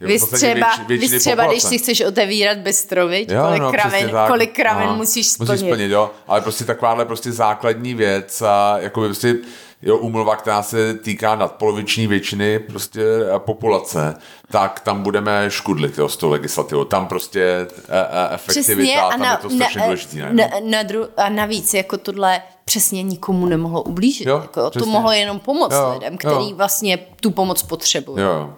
[0.00, 4.88] vy třeba, věč, třeba když si chceš otevírat bystrovič, jo, kolik, no, kravin, kolik kravin
[4.88, 5.50] no, musíš splnit.
[5.50, 9.36] Musíš splnit, jo, ale prostě takováhle prostě základní věc a jako prostě
[9.84, 13.02] jo, umluva, která se týká nadpoloviční většiny prostě
[13.38, 14.14] populace,
[14.50, 16.84] tak tam budeme škudlit jo, s tou legislativou.
[16.84, 20.16] Tam prostě e, e, efektivita, Přesně, a tam na, je to strašně na, důležitý.
[20.16, 20.32] Ne?
[20.32, 24.26] Na, na dru, a navíc jako tohle přesně nikomu nemohlo ublížit.
[24.26, 26.56] Jo, jako, to mohlo jenom pomoct jo, lidem, který jo.
[26.56, 28.22] vlastně tu pomoc potřebují.
[28.22, 28.54] Jo.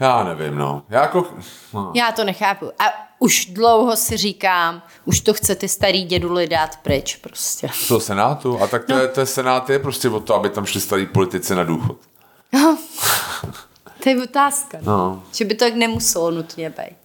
[0.00, 0.82] Já nevím, no.
[0.88, 1.26] Já, jako,
[1.74, 1.92] no.
[1.94, 2.72] Já to nechápu.
[2.78, 2.84] A
[3.18, 7.68] už dlouho si říkám, už to chce ty starý děduly dát pryč prostě.
[7.88, 8.62] To senátu?
[8.62, 9.00] A tak to, no.
[9.00, 11.96] je, to je senát je prostě o to, aby tam šli starý politici na důchod.
[12.52, 12.78] No.
[14.02, 14.78] to je otázka.
[14.82, 14.96] No.
[14.96, 15.22] no.
[15.32, 16.96] Že by to tak nemuselo nutně být.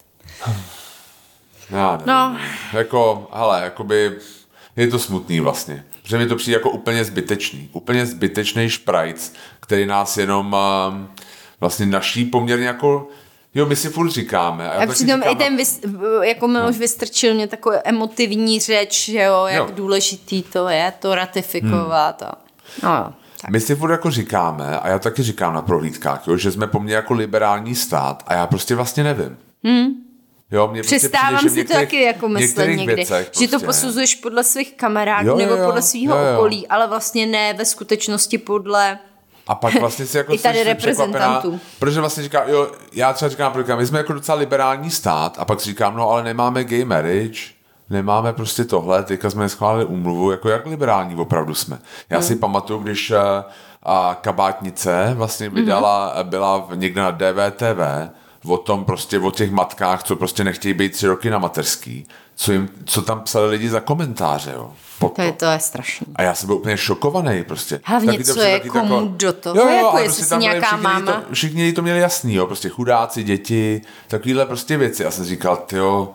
[1.69, 2.08] Já nevím.
[2.08, 2.38] No.
[2.73, 4.17] Jako, hele, jakoby
[4.75, 5.86] je to smutný vlastně.
[6.03, 7.69] Protože mi to přijde jako úplně zbytečný.
[7.73, 11.23] Úplně zbytečný šprajc, který nás jenom uh,
[11.63, 13.08] vlastně naší poměrně jako
[13.56, 14.71] Jo, my si furt říkáme.
[14.71, 15.82] A, a přitom říkám, i ten, vys,
[16.21, 16.80] jako Miloš no.
[16.80, 19.76] vystrčil mě takovou emotivní řeč, že jo, jak jo.
[19.76, 22.21] důležitý to je, to ratifikovat.
[22.21, 22.32] Hmm.
[22.32, 22.38] A,
[22.84, 23.13] no jo.
[23.41, 23.52] Tak.
[23.52, 26.80] My si furt jako říkáme, a já taky říkám na prohlídkách, jo, že jsme po
[26.80, 29.38] mně jako liberální stát a já prostě vlastně nevím.
[29.63, 29.88] Hmm.
[30.52, 33.45] Jo, mě Přestávám prostě přijde, si to taky jako myslet někdy, věcech, prostě.
[33.45, 33.65] že to prostě.
[33.65, 38.38] posuzuješ podle svých kamarádů jo, nebo jo, podle svého okolí, ale vlastně ne ve skutečnosti
[38.38, 38.99] podle
[39.47, 41.60] a pak vlastně si jako I tady reprezentantů.
[41.79, 45.45] Protože vlastně říká, jo, já třeba říkám, říkám, my jsme jako docela liberální stát a
[45.45, 47.39] pak si říkám, no ale nemáme gay marriage,
[47.89, 51.79] nemáme prostě tohle, teďka jsme schválili úmluvu, jako jak liberální opravdu jsme.
[52.10, 52.27] Já hmm.
[52.27, 53.17] si pamatuju, když uh,
[53.84, 56.23] a kabátnice vlastně vydala, mm-hmm.
[56.23, 58.12] byla někde na DVTV
[58.45, 62.51] o tom prostě, o těch matkách, co prostě nechtějí být tři roky na mateřský, co,
[62.51, 64.71] jim, co tam psali lidi za komentáře, jo.
[65.15, 66.08] To je, to je strašný.
[66.15, 67.82] A já jsem byl úplně šokovaný prostě.
[67.84, 70.84] Hlavně, taky co je komu tako, do toho, jo, jo, jako jestli prostě nějaká všichni
[70.84, 71.12] máma.
[71.12, 75.03] To, všichni to měli jasný, jo, prostě chudáci, děti, takovýhle prostě věci.
[75.03, 76.12] Já jsem říkal, tyjo,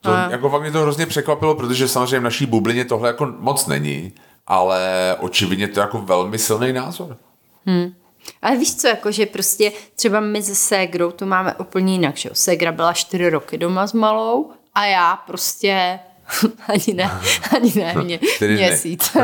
[0.00, 0.30] to, a...
[0.30, 4.12] jako fakt mě to hrozně překvapilo, protože samozřejmě v naší bublině tohle jako moc není,
[4.46, 7.16] ale očividně to je jako velmi silný názor.
[7.66, 7.94] Hmm.
[8.42, 12.28] Ale víš co, jako, že prostě třeba my se Ségrou to máme úplně jinak, že
[12.28, 12.34] jo.
[12.34, 15.98] Ségra byla čtyři roky doma s malou a já prostě
[16.68, 17.10] ani ne,
[17.56, 19.16] ani ne, mě, měsíc.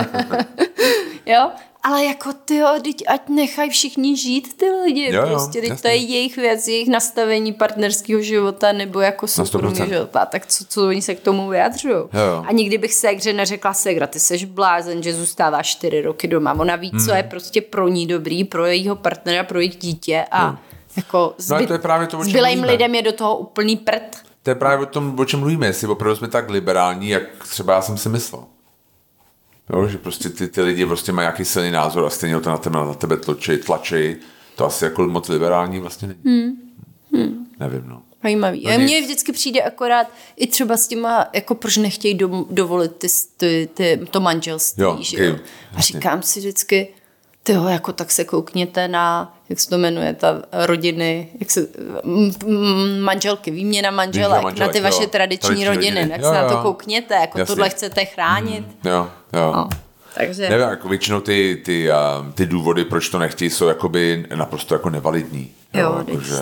[1.27, 1.51] jo,
[1.85, 5.81] ale jako ty jo, teď ať nechají všichni žít ty lidi, jo, jo, prostě teď
[5.81, 10.89] to je jejich věc, jejich nastavení partnerského života nebo jako soukromého života, tak co, co
[10.89, 12.05] oni se k tomu vyjadřují.
[12.47, 16.55] A nikdy bych se hře neřekla Segra, ty seš blázen, že zůstává čtyři roky doma,
[16.59, 17.05] ona ví, hmm.
[17.05, 20.59] co je prostě pro ní dobrý, pro jejího partnera, pro jejich dítě a hmm.
[20.97, 22.19] jako zbyt, no, to je právě to,
[22.63, 24.17] lidem je do toho úplný prd.
[24.43, 27.75] To je právě o tom, o čem mluvíme, jestli opravdu jsme tak liberální, jak třeba
[27.75, 28.45] já jsem si myslel.
[29.73, 32.59] Jo, že prostě ty, ty lidi prostě mají nějaký silný názor a stejně to na
[32.59, 34.17] tebe, na tebe tlačí, tlačí.
[34.57, 36.21] To asi jako moc liberální vlastně není.
[36.25, 36.73] Hmm.
[37.13, 37.47] Hmm.
[37.61, 38.03] Nevím, no.
[38.23, 38.67] Zajímavý.
[38.67, 43.07] No Mně vždycky přijde akorát i třeba s těma, jako proč nechtějí do, dovolit ty,
[43.37, 45.37] ty, ty, to manželství, jo, že okay, jo?
[45.75, 46.95] A říkám si vždycky,
[47.45, 51.67] tyho, jako tak se koukněte na, jak se to jmenuje, ta rodiny, jak se,
[53.01, 56.11] manželky, výměna manželek, výměna manželek na ty vaše jo, tradiční, tradiční rodiny, rodiny.
[56.11, 56.43] tak jo, se jo.
[56.43, 57.55] na to koukněte, jako Jasně.
[57.55, 58.67] tohle chcete chránit.
[58.67, 59.53] Mm, jo, jo.
[59.53, 59.69] No.
[60.15, 60.49] Takže...
[60.49, 64.91] Nevím, jako většinou ty, ty, uh, ty důvody, proč to nechtějí, jsou jakoby naprosto jako
[64.91, 65.51] nevalidní.
[65.75, 66.35] Jo, jo jakože,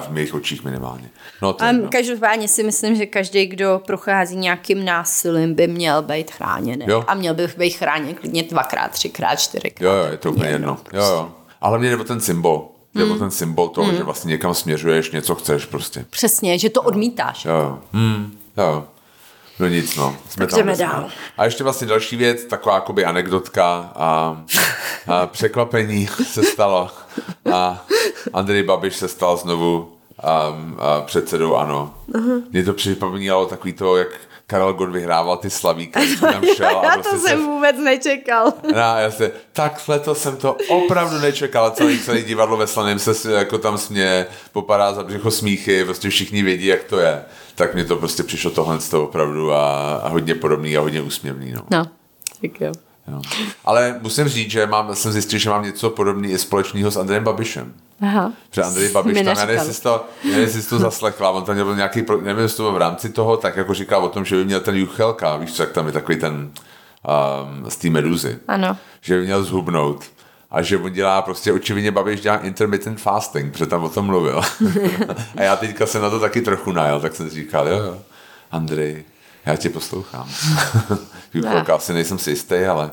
[0.00, 1.10] v mých očích minimálně.
[1.42, 1.88] No, to, no.
[1.88, 6.84] Každopádně si myslím, že každý, kdo prochází nějakým násilím, by měl být chráněný.
[6.88, 7.04] Jo.
[7.06, 9.86] A měl by být chráněn klidně dvakrát, třikrát, čtyřikrát.
[9.86, 10.78] Jo, jo, je to úplně jedno.
[10.84, 11.00] jedno.
[11.00, 11.32] Jo, jo.
[11.60, 12.68] Ale mě jde o ten symbol.
[12.94, 13.12] Jde hmm.
[13.12, 13.96] o ten symbol toho, hmm.
[13.96, 16.04] že vlastně někam směřuješ, něco chceš prostě.
[16.10, 17.44] Přesně, že to odmítáš.
[17.44, 18.38] Jo, hmm.
[18.56, 18.84] jo.
[19.60, 20.16] No nic, no.
[20.28, 21.10] Jsme tak tam, jdeme dál.
[21.38, 24.42] A ještě vlastně další věc, taková jakoby anekdotka a,
[25.06, 26.90] a překvapení se stalo.
[27.52, 27.84] A
[28.32, 29.92] Andrej Babiš se stal znovu
[30.22, 31.94] a, a předsedou ANO.
[32.12, 32.42] Uh-huh.
[32.50, 34.08] Mně to připomínalo takový to, jak
[34.46, 36.78] Karel Gott vyhrával ty slavíky, tam šel.
[36.78, 37.46] A prostě to jsem se...
[37.46, 38.52] vůbec nečekal.
[38.72, 39.30] No, jasně.
[39.52, 41.70] Takhle to jsem to opravdu nečekal.
[41.70, 46.42] Celý, celý divadlo ve Slaném se jako tam směje, popadá za břicho smíchy, prostě všichni
[46.42, 47.24] vědí, jak to je.
[47.60, 51.02] Tak mi to prostě přišlo tohle z toho opravdu a, a hodně podobný a hodně
[51.02, 51.52] úsměvný.
[51.52, 51.86] No, no
[52.40, 52.72] tak jo.
[53.08, 53.20] jo.
[53.64, 57.24] Ale musím říct, že mám, jsem zjistil, že mám něco podobného i společného s Andrejem
[57.24, 57.72] Babišem.
[58.00, 58.32] Aha.
[58.50, 62.04] Že Andrej Babiš tam, já nevím, jestli to, nevím, to zaslechla, on tam měl nějaký,
[62.22, 64.76] nevím, jestli to v rámci toho, tak jako říkal o tom, že by měl ten
[64.76, 68.38] Juchelka, víš jak tam je takový ten um, z té meduzy.
[68.48, 68.76] Ano.
[69.00, 70.04] Že by měl zhubnout.
[70.50, 74.40] A že on dělá prostě, očividně Babiš dělá intermittent fasting, protože tam o tom mluvil.
[75.36, 77.98] a já teďka jsem na to taky trochu najel, tak jsem říkal, jo, jo,
[78.50, 79.04] Andrej,
[79.46, 80.28] já tě poslouchám.
[81.34, 82.90] Juchelka, asi nejsem si jistý, ale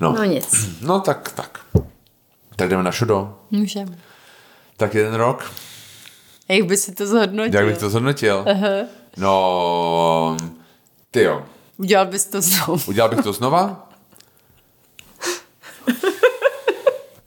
[0.00, 0.12] no.
[0.12, 0.68] No nic.
[0.80, 1.60] No tak, tak.
[2.56, 3.38] Tak jdeme na šudo.
[3.50, 3.98] Můžeme.
[4.76, 5.52] Tak jeden rok.
[6.48, 7.54] Jak by si to zhodnotil?
[7.54, 8.44] Jak bych to zhodnotil?
[8.48, 8.86] Uh-huh.
[9.16, 10.36] No,
[11.10, 11.42] ty jo.
[11.76, 12.82] Udělal bys to znovu.
[12.86, 13.85] Udělal bych to znova?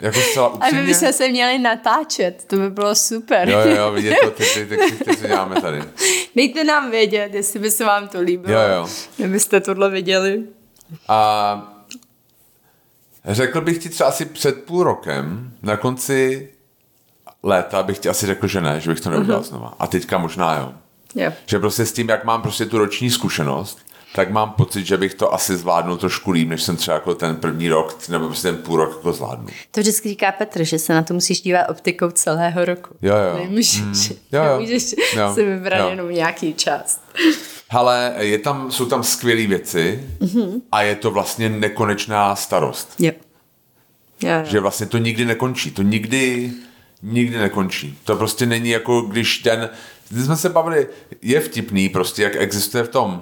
[0.01, 0.79] Jako zcela upřímně.
[0.79, 3.49] A my bychom se měli natáčet, to by bylo super.
[3.49, 5.83] Jo, jo, jo vidět to, ty, ty, ty, ty, ty, co děláme tady.
[6.35, 8.53] Dejte nám vědět, jestli by se vám to líbilo.
[8.53, 8.89] Jo, jo.
[9.17, 10.43] Kdybyste tohle viděli.
[11.07, 11.73] A
[13.25, 16.49] řekl bych ti třeba asi před půl rokem, na konci
[17.43, 19.45] léta bych ti asi řekl, že ne, že bych to neudělal uh-huh.
[19.45, 19.73] znova.
[19.79, 20.73] A teďka možná jo.
[21.15, 21.33] Yeah.
[21.45, 23.79] Že prostě s tím, jak mám prostě tu roční zkušenost,
[24.15, 27.35] tak mám pocit, že bych to asi zvládnul trošku líp, než jsem třeba jako ten
[27.35, 29.47] první rok nebo prostě ten půl rok jako zvládnu.
[29.71, 32.95] To vždycky říká Petr, že se na to musíš dívat optikou celého roku.
[33.01, 33.39] Jo, jo.
[33.43, 33.93] Nemůžeš, mm.
[34.31, 34.53] jo, jo.
[34.53, 35.33] nemůžeš jo.
[35.33, 35.89] si vybrat jo.
[35.89, 37.01] jenom nějaký čas.
[37.69, 40.61] Ale je tam, jsou tam skvělé věci mm-hmm.
[40.71, 42.93] a je to vlastně nekonečná starost.
[42.99, 43.11] Jo.
[44.21, 44.45] Jo, jo.
[44.45, 45.71] Že vlastně to nikdy nekončí.
[45.71, 46.51] To nikdy
[47.03, 47.97] nikdy nekončí.
[48.03, 49.69] To prostě není jako když ten,
[50.09, 50.87] když jsme se bavili,
[51.21, 53.21] je vtipný prostě, jak existuje v tom,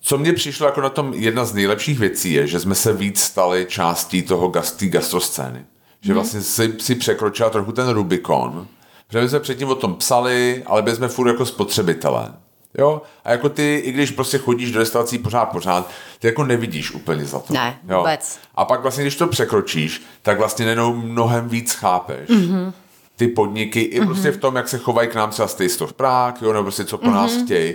[0.00, 3.20] co mně přišlo jako na tom jedna z nejlepších věcí je, že jsme se víc
[3.20, 5.64] stali částí toho gastý gastroscény.
[6.00, 6.14] Že hmm.
[6.14, 8.66] vlastně si, si překročila trochu ten Rubikon.
[9.10, 12.32] Že my jsme předtím o tom psali, ale byli jsme furt jako spotřebitelé.
[12.78, 13.02] Jo?
[13.24, 17.24] A jako ty, i když prostě chodíš do restaurací pořád, pořád, ty jako nevidíš úplně
[17.24, 17.52] za to.
[17.54, 17.98] Ne, jo?
[17.98, 18.38] vůbec.
[18.54, 22.28] A pak vlastně, když to překročíš, tak vlastně nenou mnohem víc chápeš.
[22.28, 22.72] Mm-hmm
[23.18, 24.02] ty podniky, mm-hmm.
[24.02, 26.52] i prostě v tom, jak se chovají k nám třeba z Taste of Prague, jo,
[26.52, 27.14] nebo prostě co po mm-hmm.
[27.14, 27.74] nás chtějí,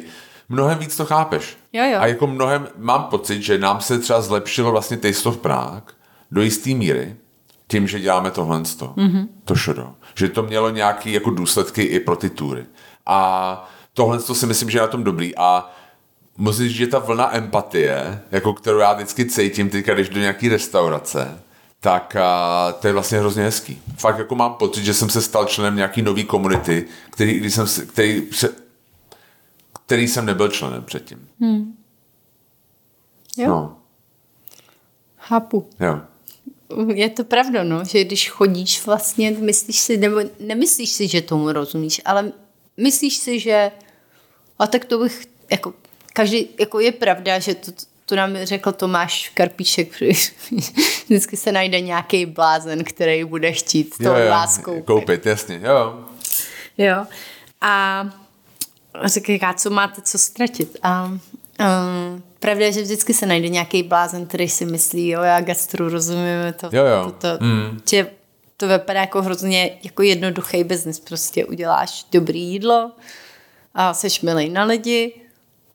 [0.50, 1.58] mnohem víc to chápeš.
[1.74, 2.00] Jo, jo.
[2.00, 5.94] A jako mnohem, mám pocit, že nám se třeba zlepšilo vlastně Taste of Prague
[6.32, 7.16] do jisté míry,
[7.68, 9.28] tím, že děláme tohle mm-hmm.
[9.46, 9.94] to šodo.
[10.16, 12.66] Že to mělo nějaké jako důsledky i pro ty tury.
[13.06, 15.36] A tohle si myslím, že je na tom dobrý.
[15.36, 15.72] A
[16.38, 20.50] musím říct, že ta vlna empatie, jako kterou já vždycky cítím teďka, když do nějaký
[20.50, 21.40] restaurace,
[21.80, 23.82] tak a, to je vlastně hrozně hezký.
[23.98, 27.66] Fakt jako mám pocit, že jsem se stal členem nějaký nový komunity, který, když jsem,
[27.88, 28.22] který,
[29.94, 31.30] který jsem nebyl členem předtím.
[31.40, 31.78] Hmm.
[33.38, 33.50] Jo.
[33.50, 33.78] No.
[35.18, 35.70] Chápu.
[35.80, 36.02] Jo.
[36.94, 41.52] Je to pravda, no, že když chodíš vlastně, myslíš si, nebo nemyslíš si, že tomu
[41.52, 42.32] rozumíš, ale
[42.78, 43.72] myslíš si, že
[44.60, 45.74] a tak to bych, jako,
[46.14, 47.72] každý, jako je pravda, že to,
[48.06, 50.02] to nám řekl Tomáš Karpíšek,
[51.06, 54.86] vždycky se najde nějaký blázen, který bude chtít to vás koupit.
[54.86, 56.06] Koupit, jasně, jo.
[56.78, 57.06] Jo.
[57.62, 58.04] A
[59.06, 60.78] říká, co máte co ztratit.
[60.84, 61.20] A um,
[62.40, 66.54] pravda je, že vždycky se najde nějaký blázen, který si myslí, jo, já gastru rozumím,
[66.60, 67.06] to, jo, jo.
[67.06, 67.82] to, to mm.
[67.90, 68.10] že
[68.58, 71.00] to vypadá jako hrozně jako jednoduchý biznis.
[71.00, 72.92] Prostě uděláš dobrý jídlo,
[73.74, 75.14] a seš milej na lidi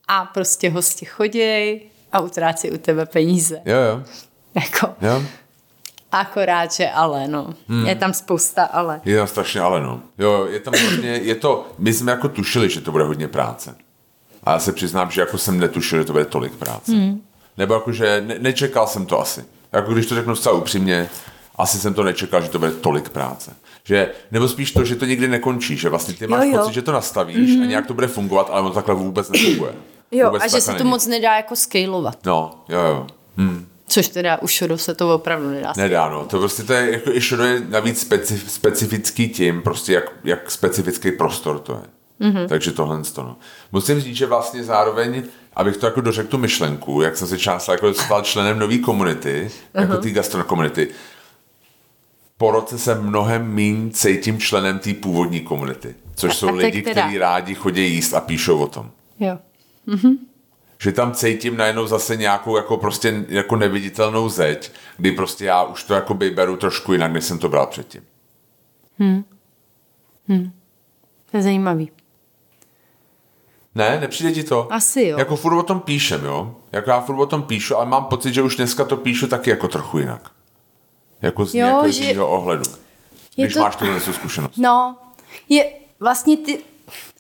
[0.09, 1.81] a prostě hosti choděj
[2.12, 3.62] a utrácí u tebe peníze.
[3.64, 4.02] Jo, jo.
[4.54, 5.22] Jako, jo.
[6.12, 7.54] Akorát, že ale, no.
[7.68, 7.86] Hmm.
[7.86, 9.00] Je tam spousta ale.
[9.04, 10.00] Je tam strašně ale, no.
[10.18, 13.76] Jo, je tam hodně, je to, my jsme jako tušili, že to bude hodně práce.
[14.44, 16.92] A já se přiznám, že jako jsem netušil, že to bude tolik práce.
[16.92, 17.20] Hmm.
[17.56, 19.44] Nebo jako, že ne, nečekal jsem to asi.
[19.72, 21.08] Jako když to řeknu zcela upřímně,
[21.56, 23.56] asi jsem to nečekal, že to bude tolik práce.
[23.84, 26.58] Že, nebo spíš to, že to nikdy nekončí, že vlastně ty máš jo, jo.
[26.58, 27.58] pocit, že to nastavíš mm-hmm.
[27.58, 27.68] a mhm.
[27.68, 29.72] nějak to bude fungovat, ale ono takhle vůbec nefunguje.
[30.10, 32.18] Jo, vůbec a že se to moc nedá jako scalovat.
[32.24, 33.06] No, jo, jo.
[33.36, 33.66] Hmm.
[33.88, 35.72] Což teda u Shodo se to opravdu nedá.
[35.77, 36.24] Nedá, no.
[36.24, 40.51] To prostě to je, jako i Shodo je navíc specif, specifický tím, prostě jak, jak
[40.51, 41.83] specifický prostor to je.
[42.20, 42.48] Mm-hmm.
[42.48, 43.37] Takže tohle to, no.
[43.72, 45.22] Musím říct, že vlastně zároveň,
[45.55, 49.51] abych to jako dořekl tu myšlenku, jak jsem se část jako stal členem nové komunity,
[49.74, 49.81] uh-huh.
[49.81, 50.88] jako té gastrokomunity,
[52.38, 56.83] po roce se mnohem méně cítím členem té původní komunity, což a, jsou a lidi,
[56.83, 58.90] kteří rádi chodí jíst a píšou o tom.
[59.20, 59.38] Jo.
[59.87, 60.18] Mhm.
[60.80, 65.84] Že tam cítím najednou zase nějakou jako prostě jako neviditelnou zeď, kdy prostě já už
[65.84, 68.02] to jako beru trošku jinak, než jsem to bral předtím.
[68.98, 69.24] Hmm.
[70.28, 70.52] Hmm.
[71.30, 71.90] To je zajímavý.
[73.74, 74.72] Ne, nepřijde ti to?
[74.72, 75.18] Asi jo.
[75.18, 76.56] Jako furt o tom píšem, jo?
[76.72, 79.50] Jako já furt o tom píšu, ale mám pocit, že už dneska to píšu taky
[79.50, 80.30] jako trochu jinak.
[81.22, 82.20] Jako z nějakého že...
[82.20, 82.64] ohledu.
[83.36, 83.60] Když to...
[83.60, 84.56] máš tuhle zkušenost.
[84.56, 84.96] No,
[85.48, 86.58] je vlastně ty,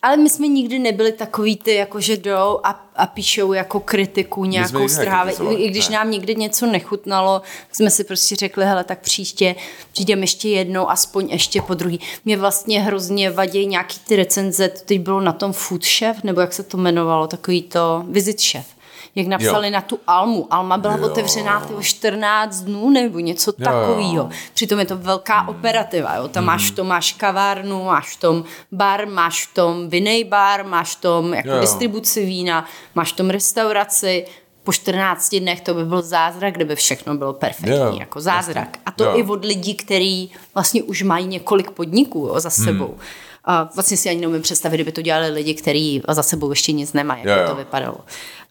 [0.02, 4.44] ale my jsme nikdy nebyli takový ty, jako že jdou a, a píšou jako kritiku
[4.44, 5.34] nějakou strávy.
[5.56, 5.94] I když ne.
[5.94, 9.54] nám někdy něco nechutnalo, jsme si prostě řekli, hele, tak příště
[9.92, 12.00] přijdeme ještě jednou, aspoň ještě po druhý.
[12.24, 16.40] Mě vlastně hrozně vadí nějaký ty recenze, to teď bylo na tom Food Chef, nebo
[16.40, 18.77] jak se to jmenovalo, takový to Visit Chef
[19.14, 19.72] jak napsali jo.
[19.72, 20.46] na tu Almu.
[20.50, 21.06] Alma byla jo.
[21.06, 24.28] otevřená tyho 14 dnů nebo něco takového.
[24.54, 25.48] Přitom je to velká hmm.
[25.48, 26.14] operativa.
[26.14, 26.28] Jo.
[26.28, 26.46] Tam hmm.
[26.46, 31.00] máš v tom máš kavárnu, máš tom bar, máš v tom vinej bar, máš v
[31.00, 31.60] tom jako jo.
[31.60, 34.24] distribuci vína, máš v tom restauraci,
[34.68, 38.78] po 14 dnech to by byl zázrak, kdyby všechno bylo perfektní, yeah, jako zázrak.
[38.86, 39.18] A to yeah.
[39.18, 42.64] i od lidí, kteří vlastně už mají několik podniků jo, za hmm.
[42.64, 42.86] sebou.
[42.86, 43.00] Hmm.
[43.44, 46.92] A vlastně si ani neumím představit, kdyby to dělali lidi, kteří za sebou ještě nic
[46.92, 47.50] nemají, jak yeah.
[47.50, 47.96] to vypadalo.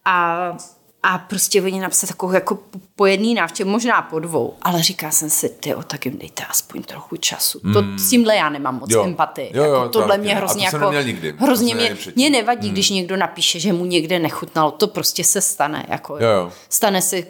[0.09, 0.57] A,
[1.03, 2.59] a prostě oni napsali takovou jako
[2.95, 7.17] po návštěvě, možná po dvou, ale říká jsem si, ty tak jim dejte aspoň trochu
[7.17, 7.59] času.
[7.63, 7.73] Mm.
[7.73, 7.99] To, hmm.
[7.99, 9.03] s tímhle já nemám moc jo.
[9.03, 9.51] empatii.
[9.53, 11.33] Jo, jo, jako, tohle mě hrozně to jako, nikdy.
[11.37, 12.73] hrozně mě, mě nevadí, mm.
[12.73, 15.85] když někdo napíše, že mu někde nechutnalo, to prostě se stane.
[15.89, 16.51] Jako, jo, jo.
[16.69, 17.23] Stane se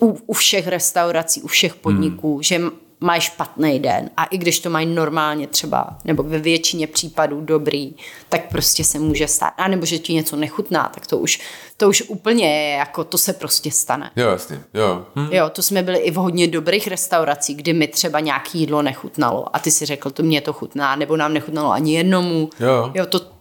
[0.00, 2.42] u, u všech restaurací, u všech podniků, mm.
[2.42, 2.60] že
[3.02, 7.92] mají špatný den a i když to mají normálně třeba, nebo ve většině případů dobrý,
[8.28, 9.52] tak prostě se může stát.
[9.56, 11.40] A nebo že ti něco nechutná, tak to už,
[11.76, 14.10] to už úplně je, jako to se prostě stane.
[14.16, 15.06] Jo, jasně, jo.
[15.16, 15.28] Hm.
[15.30, 19.56] Jo, to jsme byli i v hodně dobrých restauracích, kdy mi třeba nějaký jídlo nechutnalo
[19.56, 22.50] a ty si řekl, to mě to chutná, nebo nám nechutnalo ani jednomu.
[22.60, 22.90] Jo.
[22.94, 23.31] jo to,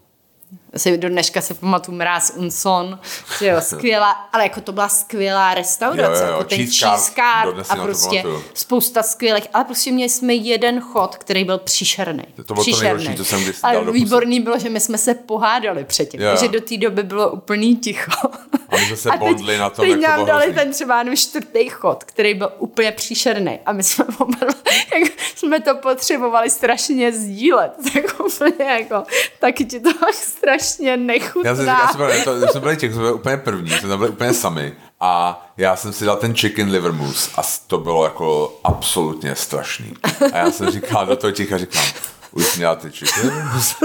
[0.77, 2.99] si do dneška se pamatuju Mráz Unson,
[3.39, 7.55] že jo, skvělá, ale jako to byla skvělá restaurace, jo, jo, jo, jako ten cheesecard
[7.69, 12.23] a prostě spousta skvělých, ale prostě měli jsme jeden chod, který byl příšerný.
[12.45, 13.03] To bylo příšerný.
[13.03, 16.35] to nejhorší, co jsem Ale výborný bylo, že my jsme se pohádali předtím, jo.
[16.39, 18.29] že do té doby bylo úplný ticho.
[18.69, 21.15] A my jsme se bodli na tom, teď jak nám to dali ten třeba jenom
[21.15, 24.57] čtvrtý chod, který byl úplně příšerný a my jsme opravdu,
[24.93, 29.03] jak jsme to potřebovali strašně sdílet, tak úplně jako,
[29.39, 31.49] taky ti to strašně strašně nechutná.
[31.49, 34.33] Já jsem, já jsem, to, jsme byli těch, jsme úplně první, jsme tam byli úplně
[34.33, 39.35] sami a já jsem si dal ten chicken liver mousse a to bylo jako absolutně
[39.35, 39.93] strašný.
[40.33, 41.85] A já jsem říkal do toho ticha, říkám,
[42.31, 43.75] už jsi měla ty chicken mousse?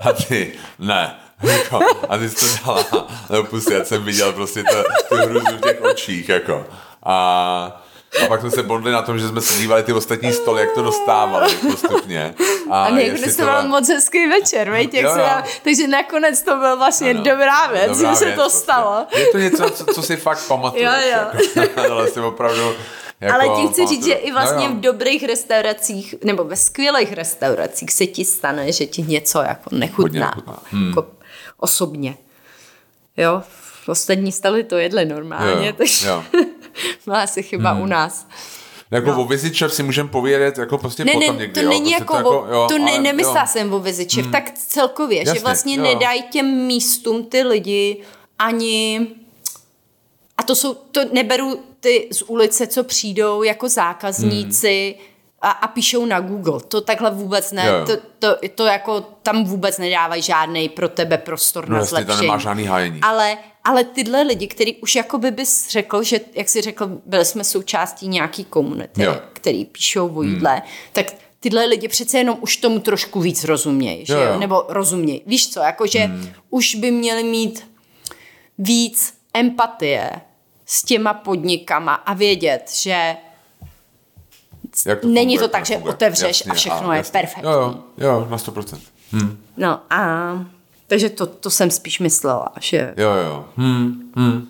[0.00, 1.14] A ty, ne.
[1.42, 5.56] Jako, a ty jsi to dala, nebo pusty, já jsem viděl prostě to, tu hruzu
[5.56, 6.66] v těch očích, jako.
[7.02, 7.82] A
[8.24, 10.72] A pak jsme se bodli na tom, že jsme se dívali ty ostatní stoly, jak
[10.74, 12.34] to dostávali postupně.
[12.70, 15.24] A, a někdy to byl moc hezký večer, veď, jak jo, jo.
[15.44, 18.58] Se, takže nakonec to byl vlastně ano, dobrá věc, dobrá že věc, se to prostě.
[18.58, 19.06] stalo.
[19.16, 20.84] Je to něco, co, co si fakt pamatuješ.
[20.86, 21.40] Jo, jo.
[21.62, 22.72] Jako, ale jsem opravdu
[23.20, 27.12] jako, Ale ti chci říct, že i vlastně no v dobrých restauracích, nebo ve skvělých
[27.12, 30.26] restauracích se ti stane, že ti něco jako nechutná.
[30.26, 30.58] nechutná.
[30.70, 30.88] Hmm.
[30.88, 31.06] Jako
[31.56, 32.16] osobně.
[33.16, 33.42] Jo,
[33.86, 36.24] ostatní staly to jedli normálně, jo, takže jo.
[37.04, 37.82] byla asi chyba hmm.
[37.82, 38.26] u nás.
[38.90, 39.22] Jako no.
[39.22, 41.54] o vizičev si můžeme povědět jako prostě ne, potom ne, někdy.
[41.54, 44.32] To jo, není prostě jako, to, jako jo, to ne, nemyslela jsem o vizičev, hmm.
[44.32, 45.82] tak celkově, Jasně, že vlastně jo.
[45.82, 48.02] nedají těm místům ty lidi
[48.38, 49.06] ani
[50.38, 55.11] a to jsou, to neberu ty z ulice, co přijdou jako zákazníci hmm.
[55.42, 56.60] A, a píšou na Google.
[56.68, 57.66] To takhle vůbec ne.
[57.66, 57.86] Jo.
[57.86, 62.20] To, to, to jako tam vůbec nedávají žádný pro tebe prostor no, na zlepšení.
[62.20, 63.00] nemá žádný hájení.
[63.02, 67.24] Ale, ale tyhle lidi, který už jako by bys řekl, že, jak jsi řekl, byli
[67.24, 69.16] jsme součástí nějaký komunity, jo.
[69.32, 70.62] který píšou o jídle, hmm.
[70.92, 71.06] tak
[71.40, 74.38] tyhle lidi přece jenom už tomu trošku víc rozumějí, že jo, jo?
[74.38, 75.22] nebo rozumějí.
[75.26, 76.28] Víš co, jakože hmm.
[76.50, 77.66] už by měli mít
[78.58, 80.10] víc empatie
[80.66, 83.16] s těma podnikama a vědět, že
[84.86, 85.94] jak to není funguje, to tak, že funguje.
[85.94, 87.12] otevřeš jasně, a všechno a, je jasně.
[87.12, 87.50] perfektní.
[87.50, 88.78] Jo, jo, jo na 100%.
[89.12, 89.38] Hm.
[89.56, 90.44] No a
[90.92, 92.94] takže to, to jsem spíš myslela, že...
[92.96, 93.44] Jo, jo.
[93.56, 94.48] Hm, hm.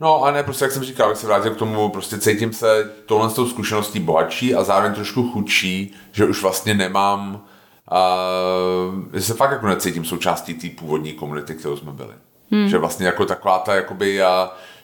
[0.00, 2.92] No a ne, prostě jak jsem říkal, jak se vrátil k tomu, prostě cítím se
[3.06, 7.44] tohle s tou zkušeností bohatší a zároveň trošku chudší, že už vlastně nemám,
[7.92, 12.14] uh, že se fakt jako necítím součástí té původní komunity, kterou jsme byli.
[12.50, 12.68] Hmm.
[12.68, 14.28] Že vlastně jako taková ta, jakoby, uh,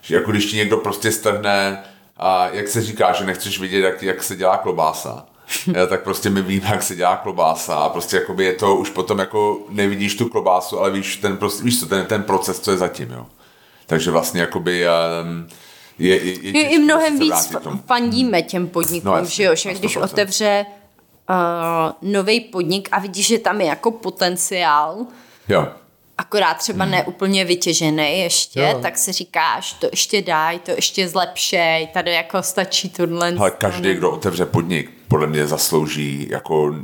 [0.01, 1.85] že jako když ti někdo prostě strhne
[2.23, 5.27] a jak se říká, že nechceš vidět, jak, jak se dělá klobása,
[5.75, 8.91] já, tak prostě my víme, jak se dělá klobása a prostě jakoby je to už
[8.91, 12.71] potom jako nevidíš tu klobásu, ale víš ten, prostě, víš co, ten, ten proces, co
[12.71, 13.27] je zatím, jo.
[13.87, 14.85] Takže vlastně jakoby
[15.23, 15.49] um,
[15.99, 17.57] je, je, je, je i mnohem víc
[17.87, 20.67] fandíme těm podnikům, no, že jo, že když otevře
[21.31, 25.07] uh, nový podnik a vidíš, že tam je jako potenciál,
[25.49, 25.69] jo
[26.18, 26.92] akorát třeba hmm.
[26.92, 28.79] neúplně vytěžený ještě, jo.
[28.83, 33.35] tak si říkáš, to ještě daj, to ještě zlepšej, tady jako stačí tohle.
[33.38, 36.75] Ale každý, kdo otevře podnik, podle mě zaslouží jako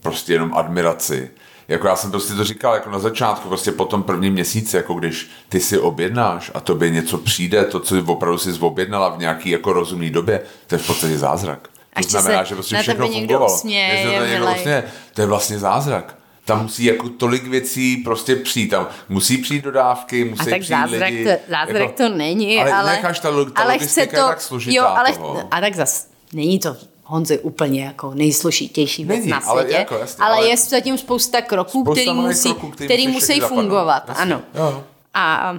[0.00, 1.30] prostě jenom admiraci.
[1.68, 4.94] Jako já jsem prostě to říkal jako na začátku, prostě po tom prvním měsíci, jako
[4.94, 9.50] když ty si objednáš a tobě něco přijde, to, co opravdu si objednala v nějaký
[9.50, 11.68] jako rozumný době, to je v podstatě zázrak.
[12.02, 13.54] To znamená, že prostě všechno fungovalo.
[13.54, 18.68] Usměje, to, někdo usměje, to je vlastně zázrak tam musí jako tolik věcí prostě přijít.
[18.68, 21.24] Tam musí přijít dodávky, musí a tak přijít zázrak lidi.
[21.24, 22.72] To, zázrak jako, to není, ale...
[22.72, 25.42] Ale necháš ta, ta ale chce to, tak složitá jo, ale, toho.
[25.50, 26.76] A tak zas není to
[27.06, 30.98] Honzi úplně jako nejsložitější věc Není, na světě, ale, jako, jasně, ale, ale je zatím
[30.98, 34.04] spousta kroků, spousta který musí, kroků, který, který musí fungovat.
[34.08, 34.42] Jasně, ano.
[34.54, 34.84] Jo.
[35.14, 35.56] A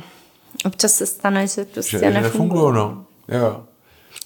[0.66, 2.74] občas se stane, že prostě nefungují.
[2.74, 3.06] No.
[3.28, 3.64] Jo.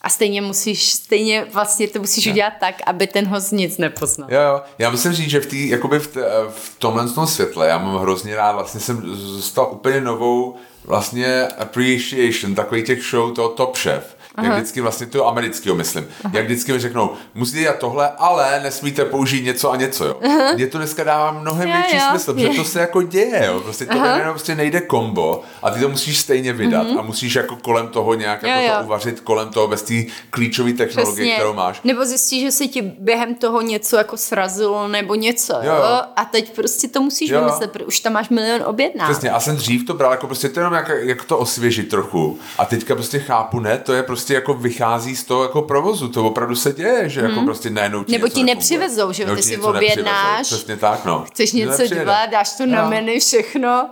[0.02, 2.32] A stejně musíš, stejně vlastně to musíš jo.
[2.32, 4.30] udělat tak, aby ten host nic nepoznal.
[4.32, 4.62] Jo, jo.
[4.78, 8.02] Já musím říct, že v, tý, jakoby v, t, v tomhle tom světle, já mám
[8.02, 9.02] hrozně rád, vlastně jsem
[9.36, 14.47] dostal úplně novou vlastně appreciation takových těch show toho Top Chef Aha.
[14.47, 16.33] jak vždycky vlastně to amerického myslím, Aha.
[16.37, 20.15] jak vždycky mi řeknou, musíte dělat tohle, ale nesmíte použít něco a něco, jo.
[20.25, 20.51] Aha.
[20.55, 22.01] Mně to dneska dává mnohem větší jo.
[22.09, 23.59] smysl, protože to se jako děje, jo.
[23.59, 26.99] Prostě to jenom prostě nejde kombo a ty to musíš stejně vydat uh-huh.
[26.99, 28.73] a musíš jako kolem toho nějak jo, jako jo.
[28.79, 29.93] to uvařit, kolem toho bez té
[30.29, 31.35] klíčové technologie, Přesně.
[31.35, 31.81] kterou máš.
[31.83, 35.73] Nebo zjistíš, že se ti během toho něco jako srazilo nebo něco, jo.
[35.75, 36.01] jo?
[36.15, 37.39] A teď prostě to musíš jo.
[37.39, 39.11] vymyslet, protože už tam máš milion objednávek.
[39.11, 42.39] Přesně, a jsem dřív to bral jako prostě to jenom jak, jak to osvěžit trochu.
[42.57, 46.08] A teďka prostě chápu, ne, to je prostě prostě jako vychází z toho jako provozu.
[46.08, 47.29] To opravdu se děje, že hmm.
[47.29, 50.47] jako prostě najednou ti Nebo ti nepřivezou, že ty si objednáš.
[50.47, 51.25] Přesně tak, no.
[51.27, 52.89] Chceš něco dělat, dáš to na no.
[52.89, 53.89] menu, všechno.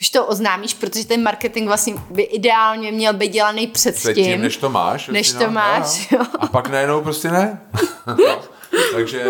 [0.00, 4.12] Už to oznámíš, protože ten marketing vlastně by ideálně měl být dělaný předtím.
[4.12, 5.08] Předtím, než to máš.
[5.08, 6.18] Než to no, máš, no.
[6.18, 6.24] jo.
[6.38, 7.60] A pak najednou prostě ne.
[8.06, 8.38] no.
[8.92, 9.24] Takže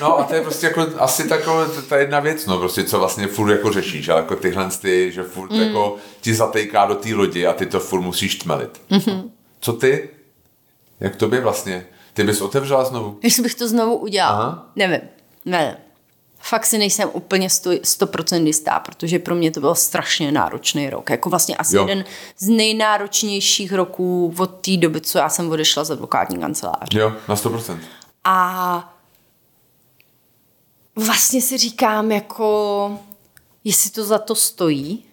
[0.00, 3.26] No a to je prostě jako asi taková ta jedna věc, no prostě co vlastně
[3.26, 5.60] furt jako řešíš, ale jako tyhle ty, že furt mm.
[5.60, 8.80] jako ti zatejká do té lodi a ty to furt musíš tmelit.
[8.90, 9.30] Mm-hmm.
[9.60, 10.10] Co ty?
[11.00, 11.86] Jak to by vlastně?
[12.12, 13.18] Ty bys otevřela znovu?
[13.22, 14.42] Jestli bych to znovu udělala?
[14.42, 14.72] Aha.
[14.76, 15.00] Nevím.
[15.44, 15.74] Nevím.
[16.40, 21.10] Fakt si nejsem úplně 100% jistá, protože pro mě to byl strašně náročný rok.
[21.10, 21.82] Jako vlastně asi jo.
[21.82, 22.04] jeden
[22.38, 26.98] z nejnáročnějších roků od té doby, co já jsem odešla z advokátní kanceláře.
[26.98, 27.78] Jo, na 100%.
[28.24, 28.94] A
[30.96, 32.98] vlastně si říkám, jako
[33.64, 35.04] jestli to za to stojí,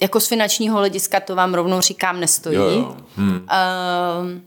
[0.00, 2.56] jako z finančního hlediska to vám rovnou říkám, nestojí.
[2.56, 2.96] Jo, jo.
[3.16, 3.34] Hmm.
[3.36, 4.40] Uh,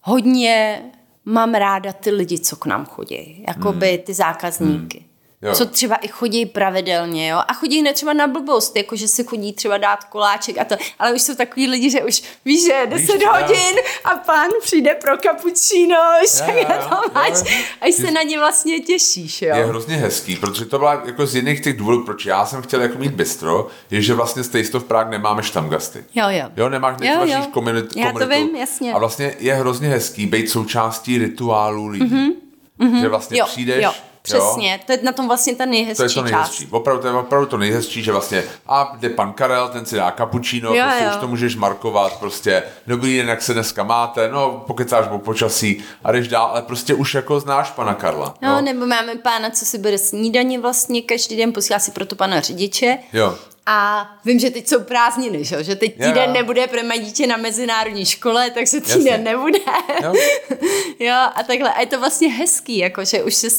[0.00, 0.82] hodně
[1.24, 3.98] mám ráda ty lidi, co k nám chodí, jakoby hmm.
[3.98, 4.98] ty zákazníky.
[4.98, 5.09] Hmm.
[5.42, 5.54] Jo.
[5.54, 9.24] co třeba i chodí pravidelně, jo, a chodí ne třeba na blbost, jako že si
[9.24, 12.86] chodí třeba dát koláček a to, ale už jsou takový lidi, že už víš, že
[12.86, 15.96] 10 víš, hodin a pán přijde pro kapučíno,
[16.38, 17.32] já, já, tam máš,
[17.80, 19.56] až se na ně vlastně těšíš, jo.
[19.56, 22.82] Je hrozně hezký, protože to byla jako z jedných těch důvodů, proč já jsem chtěl
[22.82, 26.04] jako mít bistro, je, že vlastně z Taste of Prague nemáme štamgasty.
[26.14, 26.44] Jo, jo.
[26.56, 27.46] Jo, nemáš, jo, jo.
[27.50, 28.92] Komunitu, já to vím, jasně.
[28.92, 32.04] A vlastně je hrozně hezký být součástí rituálu lidí.
[32.04, 32.32] Mm-hmm.
[32.80, 33.00] Mm-hmm.
[33.00, 33.92] Že vlastně jo, přijdeš, jo
[34.22, 34.78] Přesně, jo?
[34.86, 36.64] to je na tom vlastně ta nejhezčí To je to nejhezčí.
[36.64, 36.72] Část.
[36.72, 40.10] Opravdu, to je opravdu to nejhezčí, že vlastně a jde pan Karel, ten si dá
[40.10, 41.10] kapučíno, jo, prostě jo.
[41.10, 45.84] už to můžeš markovat, prostě dobrý den, jak se dneska máte, no pokecáš o počasí
[46.04, 48.34] a jdeš dál, ale prostě už jako znáš pana Karla.
[48.42, 48.60] No, no.
[48.60, 52.98] nebo máme pána, co si bere snídaně vlastně každý den, posílá si proto pana řidiče.
[53.12, 53.34] Jo.
[53.66, 56.32] A vím, že teď jsou prázdniny, že, že teď týden yeah.
[56.32, 59.18] nebude pro mé dítě na mezinárodní škole, takže týden Jasně.
[59.18, 59.58] nebude.
[60.02, 60.14] Jo.
[60.98, 61.72] jo, a takhle.
[61.72, 63.50] A je to vlastně hezký, jako, že už se,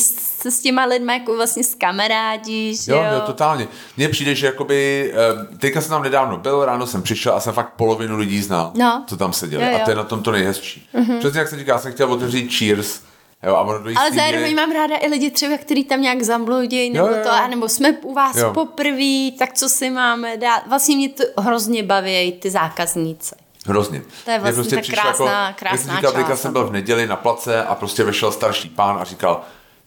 [0.00, 2.88] se s těma lidmi jako vlastně s kamarádíš.
[2.88, 3.68] Jo, jo, jo, totálně.
[3.96, 7.54] Mně přijde, že jakoby, eh, teďka jsem tam nedávno byl, ráno jsem přišel a jsem
[7.54, 9.04] fakt polovinu lidí znal, no.
[9.06, 9.64] co tam seděli.
[9.64, 9.78] Jo, jo.
[9.82, 10.88] A to je na tom to nejhezčí.
[10.94, 11.18] Mm-hmm.
[11.18, 13.00] Přesně jak jsem říkal, jsem chtěl otevřít Cheers,
[13.42, 14.54] Jo, a ono Ale zároveň míry...
[14.54, 17.22] mám ráda i lidi třeba, kteří tam nějak zambludějí, nebo jo, jo.
[17.24, 18.52] to, nebo jsme u vás jo.
[18.54, 20.66] poprvé, tak co si máme dát.
[20.66, 23.34] Vlastně mě to hrozně baví, ty zákazníci.
[23.66, 24.02] Hrozně.
[24.24, 26.40] To je vlastně prostě ta krásná, jako, krásná jak říkal, část.
[26.40, 29.42] jsem byl v neděli na place a prostě vešel starší pán a říkal,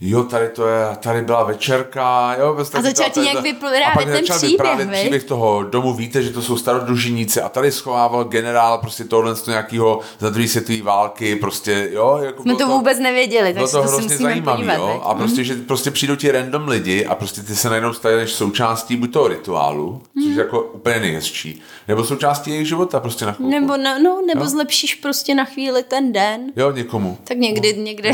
[0.05, 2.57] jo, tady to je, tady byla večerka, jo.
[2.73, 6.57] A začal ti nějak vyprávět ten příběh, vyprávět příběh toho domu, víte, že to jsou
[6.57, 12.19] starodružiníci a tady schovával generál prostě tohle z nějakého za druhé světové války, prostě, jo.
[12.23, 15.01] Jako Jsme to, to vůbec nevěděli, takže to, to hrozně zajímavý, podívat, jo.
[15.05, 15.45] A prostě, mm.
[15.45, 19.27] že prostě přijdou ti random lidi a prostě ty se najednou staneš součástí buď toho
[19.27, 20.31] rituálu, což mm.
[20.31, 23.51] je jako úplně nejhezčí, nebo součástí jejich života prostě na chvilku.
[23.51, 24.49] Nebo, na, no, nebo jo?
[24.49, 26.51] zlepšíš prostě na chvíli ten den.
[26.55, 27.17] Jo, někomu.
[27.23, 28.11] Tak někdy, no, někde.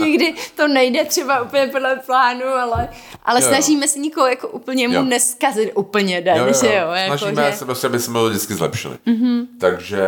[0.00, 2.88] někdy to nejde třeba úplně podle plánu, ale,
[3.22, 6.52] ale jo, snažíme se nikoho jako úplně mu neskazit úplně den, jo, jo.
[6.60, 6.90] že jo.
[6.90, 7.56] Jako, snažíme že...
[7.56, 8.96] se prostě, aby jsme to vždycky zlepšili.
[9.06, 9.46] Mm-hmm.
[9.60, 10.02] Takže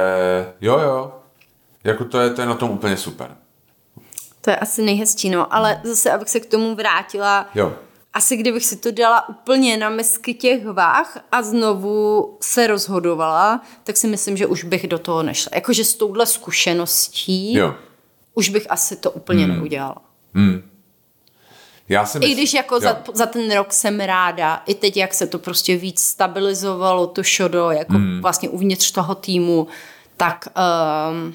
[0.61, 1.13] jo, jo.
[1.85, 3.37] Jako to je, to je na tom úplně super.
[4.41, 5.55] To je asi nejhezčí, no.
[5.55, 7.73] Ale zase, abych se k tomu vrátila, jo.
[8.13, 13.97] asi kdybych si to dala úplně na misky těch váh a znovu se rozhodovala, tak
[13.97, 15.51] si myslím, že už bych do toho nešla.
[15.55, 17.75] Jakože s touhle zkušeností jo.
[18.35, 19.55] už bych asi to úplně hmm.
[19.55, 20.10] neudělala.
[20.35, 20.63] Hmm.
[21.89, 25.15] Já si myslím, I když jako za, za ten rok jsem ráda, i teď, jak
[25.15, 28.21] se to prostě víc stabilizovalo, to šodo, jako hmm.
[28.23, 29.67] vlastně uvnitř toho týmu,
[30.17, 30.49] tak
[31.11, 31.35] um,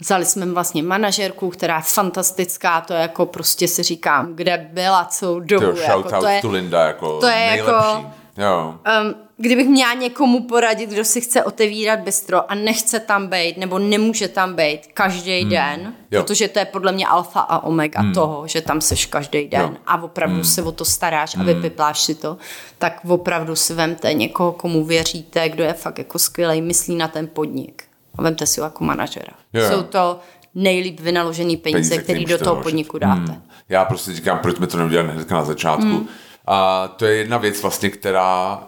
[0.00, 5.04] vzali jsme vlastně manažerku, která je fantastická, to je jako prostě si říkám, kde byla
[5.04, 5.72] celou dobu.
[5.72, 7.74] To, jako, to je, to Linda, jako to je nejlepší.
[7.74, 8.78] jako Jo.
[9.02, 13.78] Um, kdybych měla někomu poradit, kdo si chce otevírat bistro a nechce tam být, nebo
[13.78, 15.50] nemůže tam být každý hmm.
[15.50, 16.22] den, jo.
[16.22, 18.12] protože to je podle mě alfa a omega hmm.
[18.12, 19.76] toho, že tam seš každý den jo.
[19.86, 20.44] a opravdu hmm.
[20.44, 21.42] se o to staráš hmm.
[21.42, 22.36] a vypipláš si to,
[22.78, 27.26] tak opravdu si vemte někoho, komu věříte, kdo je fakt jako skvělý, myslí na ten
[27.26, 27.84] podnik
[28.14, 29.32] a vemte si ho jako manažera.
[29.52, 29.68] Jo.
[29.68, 30.20] Jsou to
[30.54, 33.32] nejlíp vynaložený peníze, peníze který do toho podniku dáte.
[33.32, 33.42] Hmm.
[33.68, 35.86] Já prostě říkám, proč jsme to neudělali hned na začátku.
[35.86, 36.08] Hmm
[36.50, 38.62] a to je jedna věc vlastně, která...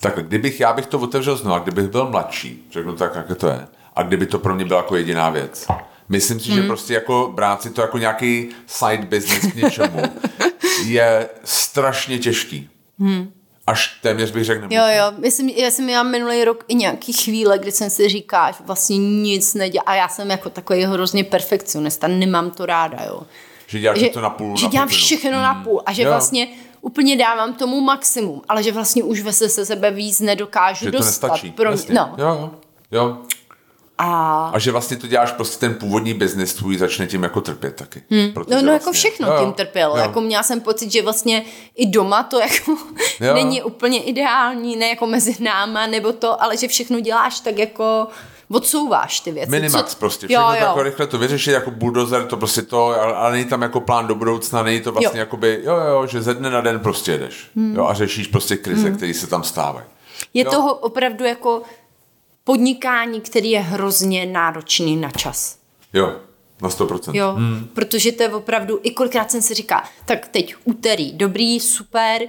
[0.00, 3.66] Tak kdybych, já bych to otevřel znovu, kdybych byl mladší, řeknu tak, jak to je,
[3.96, 5.66] a kdyby to pro mě byla jako jediná věc.
[6.08, 6.62] Myslím si, hmm.
[6.62, 10.02] že prostě jako brát si to jako nějaký side business k něčemu
[10.84, 12.68] je strašně těžký.
[12.98, 13.32] Hmm.
[13.66, 17.58] Až téměř bych řekl Jo, jo, myslím, já jsem měla minulý rok i nějaký chvíle,
[17.58, 19.82] kdy jsem si říká, že vlastně nic nedělá.
[19.86, 23.22] A já jsem jako takový hrozně perfekcionista, nemám to ráda, jo.
[23.66, 24.56] Že děláš že, to na půl.
[24.56, 25.42] Že na dělám všechno hmm.
[25.42, 26.10] na půl a že jo.
[26.10, 26.48] vlastně
[26.80, 31.20] úplně dávám tomu maximum, ale že vlastně už ve se sebe víc nedokážu že dostat.
[31.20, 31.50] To nestačí.
[31.50, 32.14] Pro mě, no.
[32.18, 32.50] Jo, jo.
[32.90, 33.18] jo.
[34.02, 34.50] A...
[34.54, 38.02] a že vlastně to děláš prostě ten původní biznis tvůj začne tím jako trpět taky.
[38.10, 38.20] Hmm.
[38.20, 39.96] No, no vlastně, jako všechno jo, tím trpělo.
[39.96, 40.02] Jo.
[40.02, 41.44] Jako měla jsem pocit, že vlastně
[41.76, 42.76] i doma to jako
[43.34, 48.08] není úplně ideální, ne jako mezi náma nebo to, ale že všechno děláš tak jako
[48.50, 49.50] odsouváš ty věci.
[49.50, 49.98] Minimax Co...
[49.98, 50.66] prostě, všechno jo, jo.
[50.66, 54.06] jako rychle to vyřešit, jako bulldozer, to prostě to, ale, ale není tam jako plán
[54.06, 55.22] do budoucna, není to vlastně jo.
[55.22, 57.50] jakoby, jo, jo, že ze dne na den prostě jedeš.
[57.56, 57.76] Hmm.
[57.76, 58.96] Jo, a řešíš prostě krize, hmm.
[58.96, 59.86] které se tam stávají.
[60.34, 60.50] Je jo.
[60.50, 61.62] toho opravdu jako
[62.44, 65.58] podnikání, který je hrozně náročný na čas.
[65.92, 66.16] Jo,
[66.62, 67.14] na 100%.
[67.14, 67.68] Jo, hmm.
[67.74, 72.22] protože to je opravdu, i kolikrát jsem si říká, tak teď úterý, dobrý, super,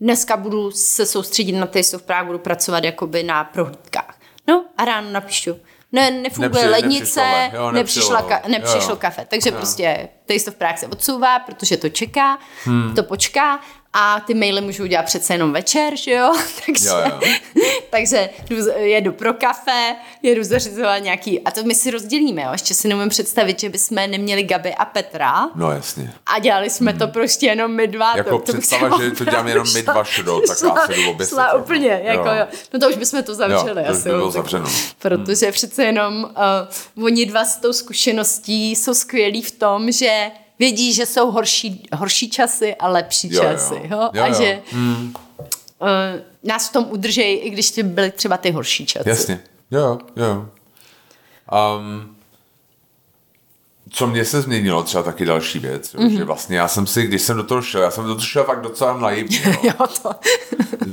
[0.00, 4.23] dneska budu se soustředit na Taste of Prague, budu pracovat jakoby na prohlídkách.
[4.48, 5.56] No a ráno napíšu.
[5.92, 8.96] Ne, nefunguje Nepři, lednice, jo, nepřišla, ka, nepřišlo jo.
[8.96, 9.26] kafe.
[9.30, 9.56] Takže jo.
[9.56, 12.94] prostě Taste of Prague se odsouvá, protože to čeká, hmm.
[12.94, 13.60] to počká
[13.96, 16.32] a ty maily můžu udělat přece jenom večer, že jo?
[16.66, 17.20] takže, Jo, jo.
[17.90, 22.48] takže jdu- jedu pro kafe, jedu zařizovat nějaký, a to my si rozdělíme, jo?
[22.52, 26.12] Ještě si nemůžu představit, že bychom neměli Gaby a Petra No jasně.
[26.26, 28.16] a dělali jsme to prostě jenom my dva.
[28.16, 30.94] Jako to, to představa, že to děláme jenom my dva šedou, tak já šla- se
[30.94, 31.58] jdu šla jako.
[31.58, 32.34] úplně, jako Jo.
[32.34, 32.46] jo.
[32.72, 34.02] No to už bychom to zavřeli Jo, to asi.
[34.02, 34.66] by bylo jo, zavřeno.
[34.98, 36.24] Protože přece jenom
[36.96, 41.86] uh, oni dva s tou zkušeností jsou skvělí v tom, že vědí, že jsou horší,
[41.92, 43.50] horší časy a lepší Jo, jo.
[43.52, 43.74] časy.
[43.84, 44.10] Jo?
[44.14, 44.34] Jo, a jo.
[44.34, 45.88] že uh,
[46.42, 49.08] nás v tom udržejí, i když ty byly třeba ty horší časy.
[49.08, 49.40] Jasně.
[49.70, 50.48] Jo, jo, jo.
[51.78, 52.13] Um,
[53.94, 56.08] co mě se změnilo, třeba taky další věc, jo, Mhm.
[56.10, 56.16] mm-hmm.
[56.18, 58.44] že vlastně já jsem si, když jsem do toho šel, já jsem do toho šel
[58.44, 59.52] fakt docela naivně, jo.
[59.80, 60.10] Jo, to.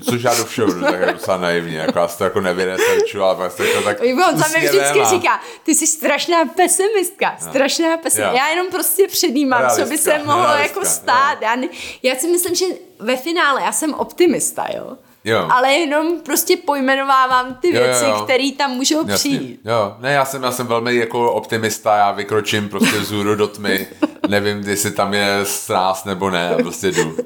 [0.09, 3.35] což já do všeho jdu tak jako docela naivně, jako já to jako nevyresearchuju, ale
[3.35, 7.97] pak to tak On tam mi úsměvem vždycky a- říká, ty jsi strašná pesimistka, strašná
[7.97, 8.31] pesimistka.
[8.31, 8.37] Jo.
[8.37, 11.41] Já jenom prostě předjímám, co by Realistka, se mohlo realistka, jako stát.
[11.41, 11.67] Já, ne,
[12.03, 12.65] já si myslím, že
[12.99, 14.97] ve finále já jsem optimista, jo.
[15.23, 15.47] Jo.
[15.51, 19.15] Ale jenom prostě pojmenovávám ty Jo, věci, které tam můžou Jasně.
[19.15, 19.59] přijít.
[19.65, 23.87] Jo, ne, já jsem, já jsem velmi jako optimista, já vykročím prostě vzhůru do tmy,
[24.27, 27.17] nevím, jestli tam je sráz nebo ne, a prostě jdu.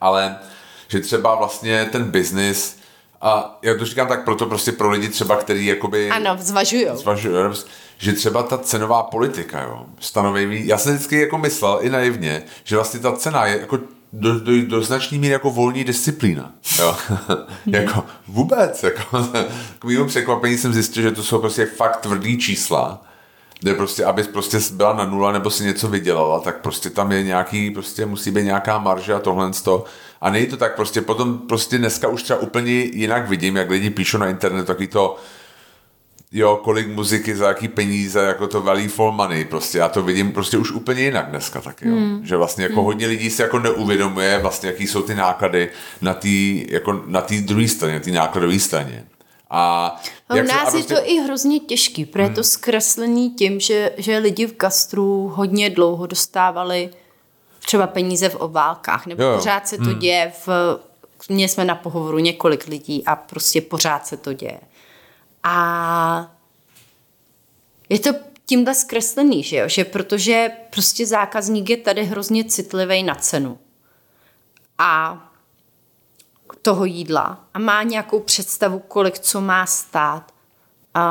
[0.00, 0.38] Ale
[0.88, 2.76] že třeba vlastně ten biznis,
[3.20, 6.96] a já to říkám tak proto prostě pro lidi třeba, který jakoby Ano, zvažujou.
[6.96, 7.36] zvažují,
[7.98, 12.76] že třeba ta cenová politika, jo, stanoví, já jsem vždycky jako myslel i naivně, že
[12.76, 13.78] vlastně ta cena je jako
[14.18, 16.52] do, do, do značný míry jako volní disciplína.
[16.78, 16.96] Jo.
[17.66, 18.82] jako vůbec.
[18.82, 19.28] Jako,
[19.78, 23.02] k mému překvapení jsem zjistil, že to jsou prostě fakt tvrdý čísla,
[23.60, 27.22] kde prostě, aby prostě byla na nula nebo si něco vydělala, tak prostě tam je
[27.22, 29.84] nějaký, prostě musí být nějaká marže a tohle to.
[30.20, 33.90] A není to tak prostě, potom prostě dneska už třeba úplně jinak vidím, jak lidi
[33.90, 35.16] píšou na internetu taky to,
[36.32, 40.32] jo, kolik muziky za jaký peníze, jako to value for money, prostě já to vidím
[40.32, 41.94] prostě už úplně jinak dneska taky, jo.
[41.94, 42.26] Hmm.
[42.26, 42.84] Že vlastně jako hmm.
[42.84, 45.70] hodně lidí si jako neuvědomuje vlastně, jaký jsou ty náklady
[46.00, 46.28] na té
[46.68, 49.04] jako na té druhé straně, té nákladové straně.
[49.50, 49.96] A,
[50.32, 53.60] u jak se- nás a je to i hrozně těžký, protože je to zkreslený tím,
[53.60, 56.90] že, že lidi v gastru hodně dlouho dostávali
[57.66, 59.38] třeba peníze v obálkách, nebo Jo, jo.
[59.38, 60.78] pořád se to děje v...
[61.28, 64.60] Měli jsme na pohovoru několik lidí a prostě pořád se to děje.
[65.48, 66.36] A
[67.88, 68.10] je to
[68.46, 69.68] tímhle zkreslený, že jo?
[69.68, 73.58] Že protože prostě zákazník je tady hrozně citlivý na cenu.
[74.78, 75.22] A
[76.62, 80.34] toho jídla a má nějakou představu, kolik co má stát,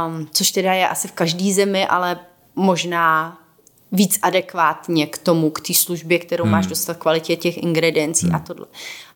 [0.08, 2.20] um, což teda je asi v každé zemi, ale
[2.56, 3.38] možná
[3.92, 6.52] víc adekvátně k tomu, k té službě, kterou hmm.
[6.52, 8.36] máš dostat kvalitě těch ingrediencí hmm.
[8.36, 8.68] a tohle.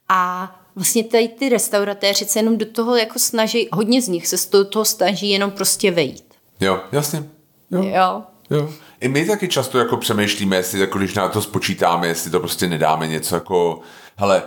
[0.09, 4.37] A vlastně tady ty restauratéři se jenom do toho jako snaží, hodně z nich se
[4.37, 6.25] z toho, toho snaží jenom prostě vejít.
[6.59, 7.23] Jo, jasně.
[7.71, 7.83] Jo.
[7.83, 8.23] Jo.
[8.49, 8.69] Jo.
[8.99, 12.67] I my taky často jako přemýšlíme, jestli jako když na to spočítáme, jestli to prostě
[12.67, 13.79] nedáme něco jako,
[14.15, 14.43] hele,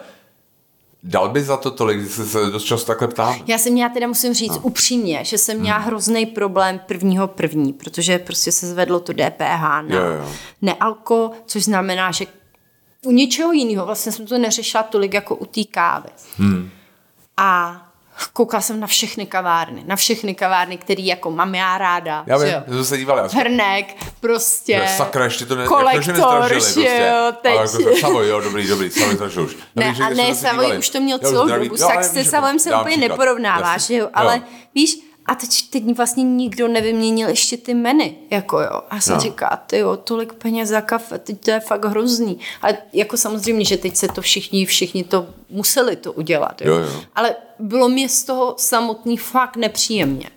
[1.03, 3.39] dal by za to tolik, když se dost často takhle ptáme.
[3.47, 4.61] Já jsem měla teda, musím říct no.
[4.63, 5.87] upřímně, že jsem měla hmm.
[5.87, 10.33] hrozný problém prvního první, protože prostě se zvedlo to DPH na Jo, jo.
[10.63, 12.27] nealko, což znamená, že
[13.07, 16.09] u ničeho jiného vlastně jsem to neřešila tolik jako u té kávy.
[16.39, 16.71] Hmm.
[17.37, 17.83] A
[18.33, 22.25] koukala jsem na všechny kavárny, na všechny kavárny, které jako mám já ráda.
[22.27, 23.21] Já že vím, jsme se dívali.
[23.21, 23.37] asi.
[23.37, 24.79] Hrnek, prostě.
[24.79, 27.09] Ne, sakra, ještě to ne, kolektor, jak to, že prostě.
[27.13, 27.53] jo, teď.
[27.59, 29.57] Ale jako Savoy, jo, dobrý, dobrý, Savoy ztražil už.
[29.77, 30.79] Ne, že a ne, dívali.
[30.79, 31.69] už to měl Jo, celou zdraví.
[31.69, 33.09] dobu, Jo, tak se víš, Savojem se dám úplně příklad.
[33.09, 33.97] neporovnává, Jasně.
[33.97, 34.43] že jo, ale
[34.75, 38.81] víš, a teď, teď vlastně nikdo nevyměnil ještě ty meny, jako jo.
[38.91, 39.21] A jsem No.
[39.21, 42.39] říká, ty jo, tolik peněz za kafe, teď to je fakt hrozný.
[42.63, 46.75] Ale jako samozřejmě, že teď se to všichni, všichni to museli to udělat, jo.
[46.75, 47.01] Jo, jo.
[47.15, 50.31] Ale bylo mě z toho samotný fakt nepříjemně.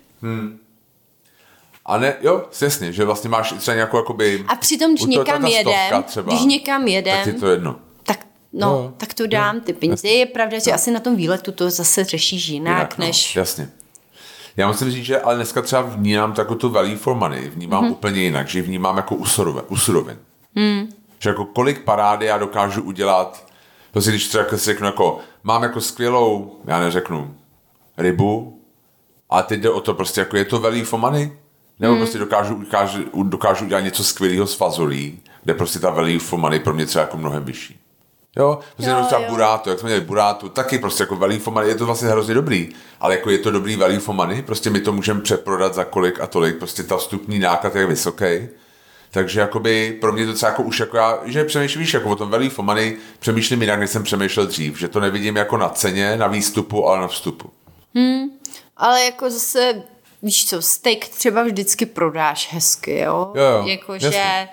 [1.86, 4.44] A ne, jo, jasně, že vlastně máš třeba nějakou jakoby...
[4.48, 7.76] A přitom, když někam jedem, třeba, když někam jedem, Tak je to jedno.
[8.02, 10.08] tak no, Jo, tak to dám ty peníze.
[10.08, 13.36] Je pravda, že asi na tom výletu to zase řešíš jinak, Jinak, no, než...
[13.36, 13.70] Jasně.
[14.56, 17.90] Já musím říct, že ale dneska třeba vnímám takovou tu value for money, vnímám mm-hmm.
[17.90, 19.62] úplně jinak, že vnímám jako u surovin.
[19.68, 20.18] U surovin.
[20.54, 20.88] Mm.
[21.18, 23.46] Že jako kolik parády já dokážu udělat,
[23.92, 27.34] prostě když třeba si řeknu jako, mám jako skvělou, já neřeknu,
[27.98, 28.60] rybu,
[29.30, 31.32] a teď jde o to prostě, jako je to value for money?
[31.80, 32.00] Nebo mm.
[32.00, 36.60] prostě dokážu, dokážu, dokážu udělat něco skvělého s fazolí, kde prostě ta value for money
[36.60, 37.80] pro mě třeba jako mnohem vyšší.
[38.36, 39.26] Jo, prostě Jo, třeba jo.
[39.30, 42.34] buráto, jak jsme měli burátu, taky prostě jako value for money, je to vlastně hrozně
[42.34, 42.68] dobrý,
[43.00, 46.20] ale jako je to dobrý value for money, prostě my to můžeme přeprodat za kolik
[46.20, 48.48] a tolik, prostě ta vstupní náklad je vysoký.
[49.10, 52.16] Takže jakoby pro mě to třeba jako už jako já, že přemýšlím, víš, jako o
[52.16, 55.68] tom value for money, přemýšlím jinak, než jsem přemýšlel dřív, že to nevidím jako na
[55.68, 57.50] ceně, na výstupu, ale na vstupu.
[58.76, 59.82] Ale jako zase,
[60.22, 63.32] víš co, steak třeba vždycky prodáš hezky, jo?
[63.34, 64.10] Jo, jo, jako, jasně.
[64.10, 64.48] že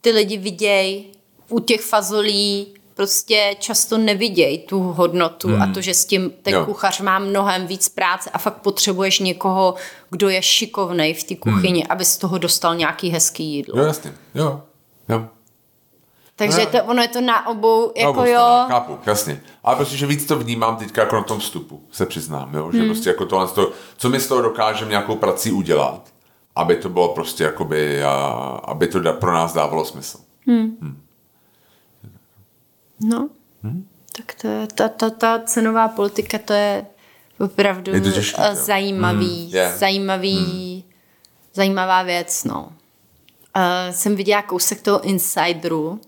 [0.00, 1.12] ty lidi vidějí
[1.48, 5.62] u těch fazolí prostě často nevidějí tu hodnotu hmm.
[5.62, 6.64] a to, že s tím ten jo.
[6.64, 9.74] kuchař má mnohem víc práce a fakt potřebuješ někoho,
[10.10, 11.90] kdo je šikovnej v té kuchyni, hmm.
[11.90, 13.80] aby z toho dostal nějaký hezký jídlo.
[13.80, 14.12] Jo, jasně.
[14.34, 14.62] Jo,
[15.08, 15.26] jo.
[16.36, 18.40] Takže no, to, ono je to na obou, jako obou jo.
[18.40, 19.40] Strana, chápu, jasně.
[19.64, 22.72] Ale prostě, že víc to vnímám teďka jako na tom vstupu, se přiznám, jo?
[22.72, 22.88] že hmm.
[22.88, 26.12] prostě jako tohle, to, co my z toho dokážeme nějakou prací udělat,
[26.54, 28.12] aby to bylo prostě jakoby, a,
[28.64, 30.18] aby to da, pro nás dávalo smysl.
[30.46, 30.76] Hmm.
[30.80, 31.05] Hmm.
[33.00, 33.28] No,
[33.62, 33.88] hmm?
[34.16, 36.86] tak to je, ta, ta, ta cenová politika, to je
[37.40, 39.54] opravdu je to těžký, zajímavý, hmm.
[39.54, 39.78] yeah.
[39.78, 40.82] zajímavý, hmm.
[41.54, 42.72] zajímavá věc, no.
[43.56, 46.00] Uh, jsem viděla kousek toho Insideru,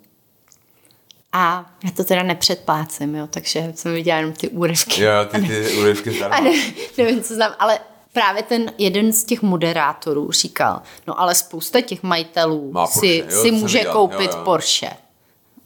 [1.33, 5.03] a já to teda nepředplácím, jo, takže jsem viděla jenom ty úryvky.
[5.03, 6.51] Jo, ty, ty úryvky A ne,
[6.99, 7.79] nevím, co znám, ale
[8.13, 13.25] právě ten jeden z těch moderátorů říkal, no ale spousta těch majitelů Má Porsche, si,
[13.31, 14.45] jo, si může viděl, koupit jo, jo.
[14.45, 14.91] Porsche.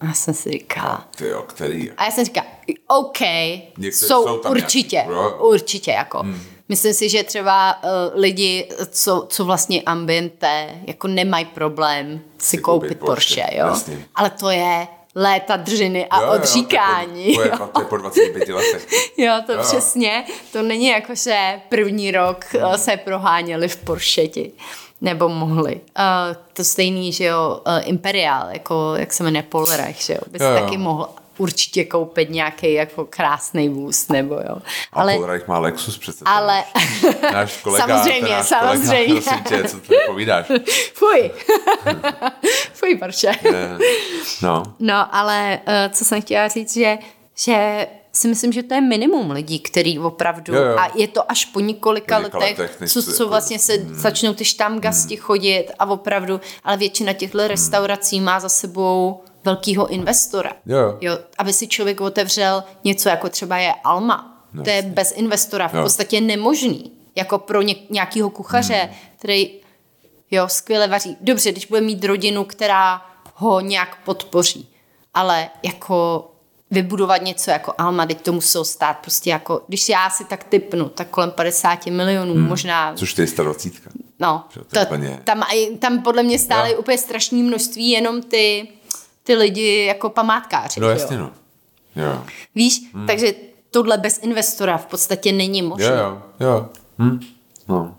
[0.03, 1.09] A já jsem si říkala.
[1.16, 1.90] Ty jo, který?
[1.90, 2.46] A já jsem říkala,
[2.86, 3.20] OK,
[3.78, 6.18] jsou, jsou určitě, nějaký, určitě jako.
[6.18, 6.40] Hmm.
[6.68, 7.90] Myslím si, že třeba uh,
[8.20, 13.66] lidi, co, co vlastně ambiente, jako nemají problém si, si koupit, koupit Porsche, Porsche jo.
[13.66, 14.07] Jasně.
[14.14, 17.34] Ale to je léta dřiny a jo, odříkání.
[17.34, 18.88] Jo, to, je po, to je po 25 letech.
[19.16, 19.59] jo, to jo.
[19.62, 20.24] přesně.
[20.53, 22.78] To není jako, že první rok hmm.
[22.78, 24.53] se proháněli v Poršeti
[25.03, 25.74] nebo mohli.
[25.74, 30.42] Uh, to stejný, že jo, uh, Imperial, jako, jak se jmenuje Polreich, že jo, bys
[30.42, 34.57] jo, taky mohl určitě koupit nějaký jako krásný vůz, nebo jo.
[34.92, 36.24] Ale, a Polreich má Lexus přece.
[36.26, 36.64] Ale...
[37.32, 39.20] Náš kolega, samozřejmě, náš samozřejmě.
[39.20, 40.46] Kolega, tě, co ty povídáš?
[40.94, 41.30] Fuj.
[42.72, 43.32] Fuj, Porsche.
[44.42, 44.62] no.
[44.78, 46.98] No, ale uh, co jsem chtěla říct, že,
[47.36, 50.78] že si myslím, že to je minimum lidí, který opravdu, jo, jo.
[50.78, 53.94] a je to až po několika, letech, letech co, co jako- vlastně se hmm.
[53.94, 55.22] začnou ty štamgasti hmm.
[55.22, 57.48] chodit a opravdu, ale většina těchto hmm.
[57.48, 60.52] restaurací má za sebou velkého investora.
[60.66, 60.98] Jo.
[61.00, 64.44] Jo, aby si člověk otevřel něco, jako třeba je Alma.
[64.52, 65.82] No, to je bez investora v jo.
[65.82, 66.92] podstatě nemožný.
[67.16, 68.94] Jako pro ně, nějakého kuchaře, hmm.
[69.18, 69.50] který
[70.30, 71.16] jo, skvěle vaří.
[71.20, 73.02] Dobře, když bude mít rodinu, která
[73.34, 74.68] ho nějak podpoří.
[75.14, 76.28] Ale jako
[76.72, 80.88] vybudovat něco jako Alma, teď to muselo stát prostě jako, když já si tak typnu,
[80.88, 82.48] tak kolem 50 milionů, hmm.
[82.48, 82.94] možná.
[82.94, 83.72] Což to je 120.
[84.18, 85.42] No, to, to, tam,
[85.78, 86.78] tam podle mě stály jo.
[86.78, 88.68] úplně strašné množství jenom ty
[89.24, 90.80] ty lidi jako památkáři.
[90.80, 91.30] No jasně, no.
[91.96, 92.24] Jo.
[92.54, 93.06] Víš, hmm.
[93.06, 93.34] takže
[93.70, 95.86] tohle bez investora v podstatě není možné.
[95.86, 96.68] Jo, jo, jo.
[96.98, 97.20] Hm.
[97.68, 97.96] No.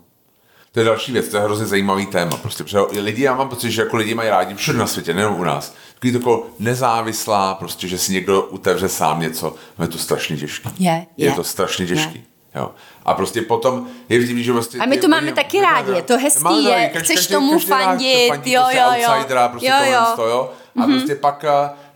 [0.74, 2.36] To je další věc, to je hrozně zajímavý téma.
[2.36, 5.40] Prostě, protože lidi, já mám pocit, že jako lidi mají rádi všude na světě, nejenom
[5.40, 5.74] u nás.
[5.94, 10.36] Takový to jako nezávislá, prostě, že si někdo utevře sám něco, no je to strašně
[10.36, 10.70] těžké.
[10.78, 11.26] Je, je.
[11.26, 12.18] je to strašně těžké.
[12.54, 12.70] Jo.
[13.04, 14.80] A prostě potom je vidím, že vlastně...
[14.80, 18.86] A my to máme taky rádi, je to hezký, je, chceš tomu fandit, jo, jo,
[18.96, 19.08] jo.
[19.50, 20.00] Prostě jo, jo.
[20.16, 20.52] To, jo.
[20.76, 20.96] A mm-hmm.
[20.96, 21.44] prostě pak,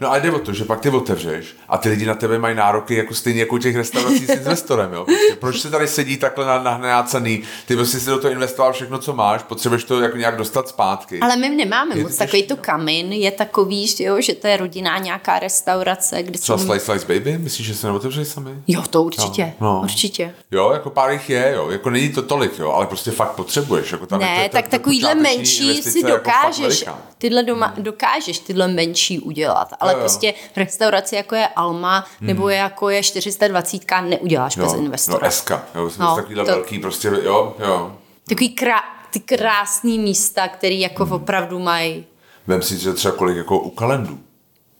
[0.00, 2.56] no a jde o to, že pak ty otevřeš a ty lidi na tebe mají
[2.56, 5.04] nároky jako stejně jako u těch restaurací s investorem, jo.
[5.04, 8.98] Prostě, proč se tady sedí takhle na, nahnácený, ty prostě si do toho investoval všechno,
[8.98, 11.20] co máš, potřebuješ to jako nějak dostat zpátky.
[11.20, 14.56] Ale my nemáme je moc takový to kamin, je takový, že, jo, že to je
[14.56, 18.50] rodinná nějaká restaurace, kde Třeba Slice Slice Baby, myslíš, že se neotevřeli sami?
[18.66, 19.80] Jo, to určitě, no, no.
[19.82, 20.34] určitě.
[20.50, 23.92] Jo, jako pár jich je, jo, jako není to tolik, jo, ale prostě fakt potřebuješ.
[23.92, 28.38] Jako tam ne, je to, tak takovýhle menší si jako dokážeš, jako tyhle doma, dokážeš
[28.38, 30.00] tyhle menší udělat, ale jo, jo.
[30.00, 32.26] prostě restauraci jako je Alma hmm.
[32.26, 35.26] nebo jako je 420 neuděláš jo, bez investora.
[35.26, 37.96] No SK, jo, no, takovýhle to, velký prostě, jo, jo.
[38.28, 41.12] Takový krá, ty krásný místa, který jako hmm.
[41.12, 42.06] opravdu mají.
[42.46, 44.18] Vem si, že třeba kolik jako u kalendů.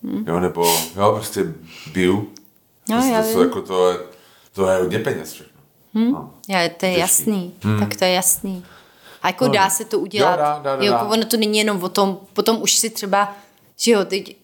[0.03, 0.25] Hmm.
[0.29, 1.45] Jo, nebo jo, prostě
[1.93, 2.15] bio.
[2.15, 3.99] No, prostě já to, jako to, je,
[4.53, 5.61] to je hodně peněz všechno.
[5.95, 6.13] Hmm.
[6.13, 6.31] No.
[6.49, 7.01] Já, to je Těžký.
[7.01, 7.81] jasný, hmm.
[7.81, 8.65] tak to je jasný.
[9.23, 10.31] A jako no, dá se to udělat.
[10.31, 13.37] Jo, dá, dá, dá, jo, ono to není jenom o tom, potom už si třeba,
[13.77, 14.37] že jo, teď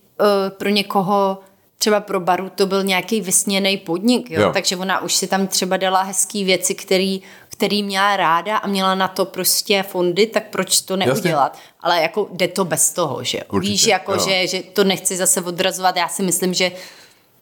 [0.58, 1.38] pro někoho
[1.78, 4.40] třeba pro baru to byl nějaký vysněný podnik, jo?
[4.40, 4.50] jo.
[4.52, 8.94] takže ona už si tam třeba dala hezký věci, který, který měla ráda a měla
[8.94, 11.52] na to prostě fondy, tak proč to neudělat?
[11.52, 11.72] Jasně.
[11.80, 13.58] Ale jako jde to bez toho, že jo?
[13.58, 16.72] Víš, jako, že, že to nechci zase odrazovat, já si myslím, že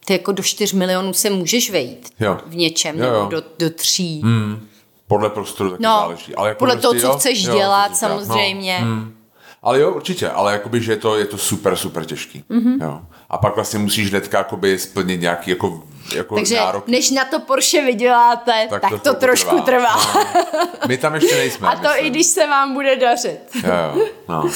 [0.04, 2.38] ty jako do 4 milionů se můžeš vejít jo.
[2.46, 3.12] v něčem, jo, jo.
[3.12, 4.20] nebo do, do tří.
[4.20, 4.68] Hmm.
[5.06, 6.34] Podle prostoru taky no, záleží.
[6.34, 8.78] Ale jako podle prostě, toho, co jo, chceš jo, dělat, jo, samozřejmě.
[8.80, 9.21] No, hmm.
[9.62, 12.44] Ale jo, určitě, ale jakoby, že to, je to super, super těžký.
[12.50, 12.84] Mm-hmm.
[12.84, 13.00] Jo.
[13.30, 15.82] A pak vlastně musíš hnedka jakoby splnit nějaký jako,
[16.14, 16.88] jako Takže nárok.
[16.88, 19.96] než na to Porsche vyděláte, tak, tak to, to trošku trvá.
[19.96, 20.24] trvá.
[20.24, 20.88] No.
[20.88, 21.68] My tam ještě nejsme.
[21.68, 22.06] A to myslím.
[22.06, 23.40] i když se vám bude dařit.
[23.54, 24.06] Jo, jo.
[24.28, 24.50] No.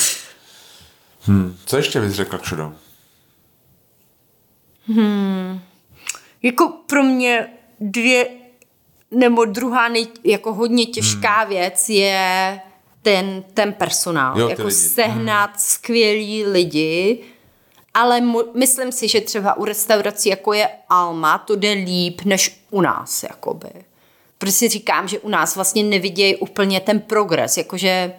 [1.28, 1.56] Hm.
[1.66, 2.72] Co ještě bys řekla, Kšudo?
[4.88, 5.60] Hmm.
[6.42, 7.48] Jako pro mě
[7.80, 8.28] dvě
[9.10, 11.48] nebo druhá nej, jako hodně těžká hmm.
[11.48, 12.60] věc je
[13.06, 14.40] ten, ten personál.
[14.40, 14.74] Jo, jako lidi.
[14.74, 15.58] sehnat hmm.
[15.58, 17.24] skvělí lidi
[17.94, 22.60] ale mu, myslím si, že třeba u restaurací, jako je Alma, to jde líp než
[22.70, 23.68] u nás, jakoby.
[24.38, 28.12] Prostě říkám, že u nás vlastně nevidějí úplně ten progres, jakože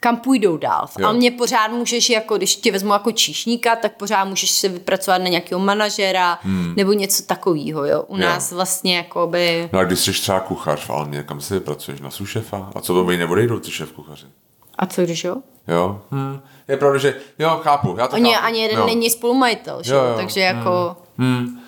[0.00, 0.86] kam půjdou dál.
[1.04, 5.18] A mě pořád můžeš, jako když tě vezmu jako číšníka, tak pořád můžeš se vypracovat
[5.18, 6.74] na nějakého manažera hmm.
[6.76, 8.02] nebo něco takového, jo.
[8.02, 8.22] U jo.
[8.22, 9.68] nás vlastně jako by...
[9.72, 12.00] No a když jsi třeba kuchař v Almě, kam se vypracuješ?
[12.00, 12.70] Na sušefa?
[12.74, 14.26] A co to by neodejdou ty šéf kuchaři?
[14.78, 15.36] A co když jo?
[15.68, 16.40] Jo, hm.
[16.68, 18.46] je pravda, že jo, chápu, já to Oni chápu.
[18.46, 18.86] ani jeden jo.
[18.86, 19.94] není spolumajitel, že?
[19.94, 20.14] Jo, jo.
[20.16, 20.96] takže jako...
[21.18, 21.60] Hmm.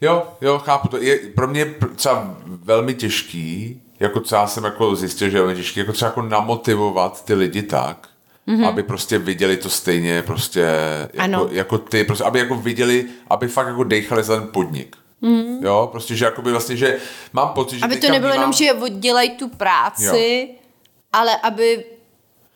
[0.00, 0.96] Jo, jo, chápu to.
[0.96, 5.92] Je pro mě třeba velmi těžký, jako třeba jsem jako zjistil, že je těžký, jako
[5.92, 8.08] třeba jako namotivovat ty lidi tak,
[8.48, 8.68] mm-hmm.
[8.68, 10.66] aby prostě viděli to stejně prostě
[11.12, 14.96] jako, jako ty, prostě, aby jako viděli, aby fakt jako dejchali za ten podnik.
[15.22, 15.64] Mm-hmm.
[15.64, 16.98] Jo, prostě, že jakoby vlastně, že
[17.32, 20.58] mám pocit, že Aby to nebylo jenom, že oddělají tu práci, jo.
[21.12, 21.84] ale aby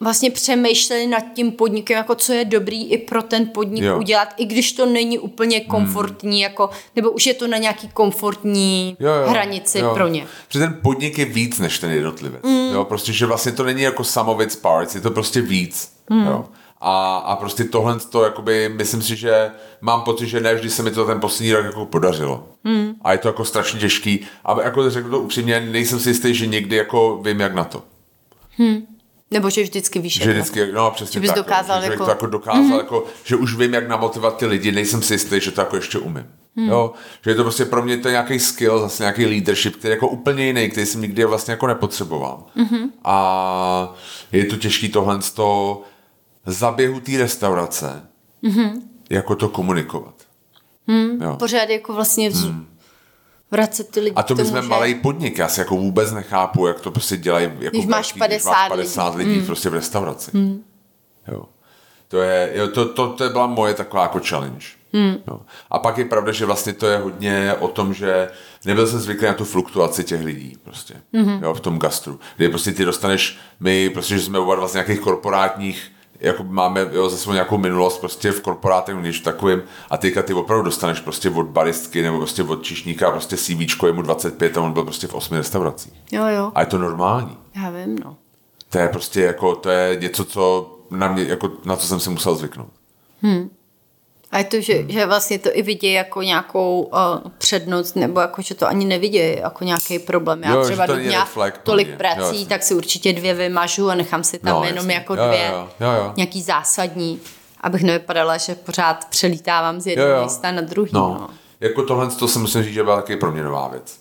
[0.03, 3.99] vlastně přemýšleli nad tím podnikem, jako co je dobrý i pro ten podnik jo.
[3.99, 6.43] udělat, i když to není úplně komfortní, hmm.
[6.43, 9.95] jako, nebo už je to na nějaký komfortní jo, jo, hranici jo.
[9.95, 10.27] pro ně.
[10.49, 12.41] Protože ten podnik je víc než ten jednotlivec.
[12.45, 12.73] Hmm.
[12.73, 15.93] Jo, prostě, že vlastně to není jako samovic parts, je to prostě víc.
[16.11, 16.27] Hmm.
[16.27, 16.45] Jo.
[16.81, 19.51] A, a prostě tohle to, jakoby, myslím si, že
[19.81, 22.45] mám pocit, že ne vždy se mi to ten poslední rok jako podařilo.
[22.65, 22.95] Hmm.
[23.03, 24.21] A je to jako strašně těžký.
[24.45, 27.83] A jako řeknu to upřímně, nejsem si jistý, že někdy jako vím, jak na to.
[28.57, 28.87] Hmm.
[29.33, 32.05] Nebo že vždycky víš, že vždycky, no přesně že bys tak, dokázal že, jako...
[32.05, 32.77] to jako dokázal, mm-hmm.
[32.77, 35.99] jako, že už vím, jak namotivovat ty lidi, nejsem si jistý, že to jako ještě
[35.99, 36.27] umím.
[36.57, 36.69] Hmm.
[36.69, 36.93] Jo,
[37.25, 40.09] že je to prostě pro mě to nějaký skill, zase nějaký leadership, který je jako
[40.09, 42.45] úplně jiný, který jsem nikdy vlastně jako nepotřeboval.
[42.57, 42.89] Mm-hmm.
[43.05, 43.95] A
[44.33, 45.83] je to těžký tohle z toho
[46.47, 48.03] zaběhu té restaurace,
[48.45, 48.81] mm-hmm.
[49.11, 50.15] jako to komunikovat.
[50.87, 51.23] Hmm.
[51.23, 51.37] Jo.
[51.37, 52.72] Pořád jako vlastně hmm
[53.53, 54.69] vracet ty lidi A to my jsme že...
[54.69, 58.29] malý podnik, já si jako vůbec nechápu, jak to prostě dělají jako když máš 50,
[58.29, 59.47] když máš 50 lidí, lidí mm.
[59.47, 60.31] prostě v restauraci.
[60.35, 60.65] Mm.
[61.29, 61.45] Jo.
[62.09, 64.67] To, je, jo, to, to, to byla moje taková jako challenge.
[64.93, 65.17] Mm.
[65.29, 65.41] Jo.
[65.71, 68.31] A pak je pravda, že vlastně to je hodně o tom, že
[68.65, 71.43] nebyl jsem zvyklý na tu fluktuaci těch lidí prostě, mm-hmm.
[71.43, 72.21] jo, v tom gastru.
[72.37, 75.92] Kdy prostě ty dostaneš, my prostě, že jsme oba vlastně nějakých korporátních
[76.23, 80.65] jako máme jo, zase nějakou minulost prostě v korporátech, když takovým a teďka ty opravdu
[80.65, 84.73] dostaneš prostě od baristky nebo prostě od čišníka prostě CVčko je mu 25 a on
[84.73, 85.93] byl prostě v osmi restauracích.
[86.13, 86.53] Jo, jo.
[86.55, 87.39] A je to normální.
[87.57, 88.17] Já vím, no.
[88.69, 92.11] To je prostě jako, to je něco, co na mě, jako na co jsem si
[92.11, 92.71] musel zvyknout.
[93.23, 93.51] Hmm.
[94.33, 94.91] A je to, že, hmm.
[94.91, 96.99] že vlastně to i vidí jako nějakou uh,
[97.39, 100.43] přednost, nebo jako, že to ani nevidí jako nějaký problém.
[100.43, 100.93] Já jo, třeba to
[101.63, 101.97] tolik mě.
[101.97, 104.95] prací, jo, tak si určitě dvě vymažu a nechám si tam no, jenom jasný.
[104.95, 106.13] jako dvě jo, jo, jo.
[106.17, 107.21] nějaký zásadní,
[107.61, 110.91] abych nevypadala, že pořád přelítávám z jednoho místa na druhý.
[110.95, 111.17] No.
[111.21, 111.29] no.
[111.61, 114.01] Jako tohle to se musím říct, že byla taky pro mě nová věc.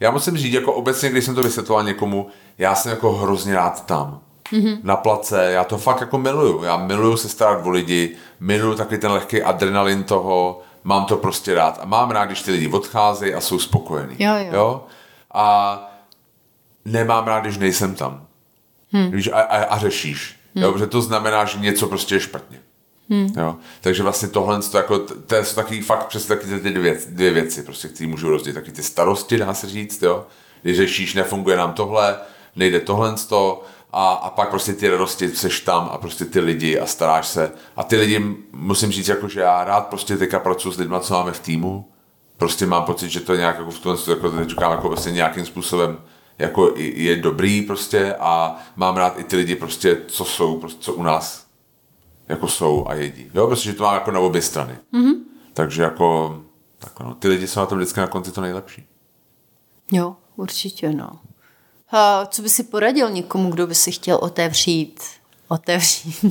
[0.00, 3.86] Já musím říct, jako obecně, když jsem to vysvětloval někomu, já jsem jako hrozně rád
[3.86, 4.20] tam
[4.52, 4.78] mm-hmm.
[4.82, 5.52] na place.
[5.52, 6.64] Já to fakt jako miluju.
[6.64, 11.54] Já miluju se starat o lidi, miluju taky ten lehký adrenalin toho, mám to prostě
[11.54, 11.78] rád.
[11.82, 14.16] A mám rád, když ty lidi odcházejí a jsou spokojení.
[14.18, 14.48] Jo, jo.
[14.52, 14.84] jo?
[15.34, 15.78] A
[16.84, 18.26] nemám rád, když nejsem tam.
[18.92, 19.10] Hmm.
[19.10, 20.36] Víš, a, a, a řešíš.
[20.54, 20.64] Hmm.
[20.64, 22.60] Jo, protože to znamená, že něco prostě je špatně.
[23.10, 23.32] Hmm.
[23.36, 23.56] Jo?
[23.80, 27.62] Takže vlastně tohle to, jako, to jsou taky fakt přes taky ty dvě, dvě věci,
[27.62, 28.54] prostě, které můžu rozdělit.
[28.54, 30.26] Taky ty starosti, dá se říct, jo?
[30.62, 32.16] když řešíš, nefunguje nám tohle,
[32.56, 33.62] nejde tohle, to,
[33.96, 37.52] a, a pak prostě ty radosti seš tam a prostě ty lidi a staráš se.
[37.76, 41.14] A ty lidi, musím říct, jako, že já rád prostě teďka pracuji s lidmi, co
[41.14, 41.88] máme v týmu.
[42.36, 45.46] Prostě mám pocit, že to nějak jako v tom, jako teď říkám, jako vlastně nějakým
[45.46, 45.98] způsobem
[46.38, 50.92] jako je dobrý prostě a mám rád i ty lidi prostě, co jsou, prostě, co
[50.92, 51.46] u nás
[52.28, 53.30] jako jsou a jedí.
[53.34, 54.78] Jo, prostě, že to má jako na obě strany.
[54.92, 55.14] Mm-hmm.
[55.52, 56.40] Takže jako,
[56.78, 58.86] tak no, ty lidi jsou na tom vždycky na konci to nejlepší.
[59.92, 61.10] Jo, určitě no
[62.28, 65.00] co by si poradil někomu, kdo by si chtěl otevřít
[65.48, 66.24] otevřít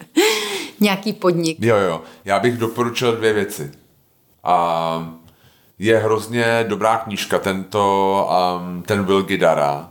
[0.80, 1.58] nějaký podnik?
[1.60, 2.02] Jo, jo.
[2.24, 3.72] Já bych doporučil dvě věci.
[4.44, 5.16] A
[5.78, 8.28] je hrozně dobrá knížka, tento,
[8.58, 9.90] um, ten Will Gidara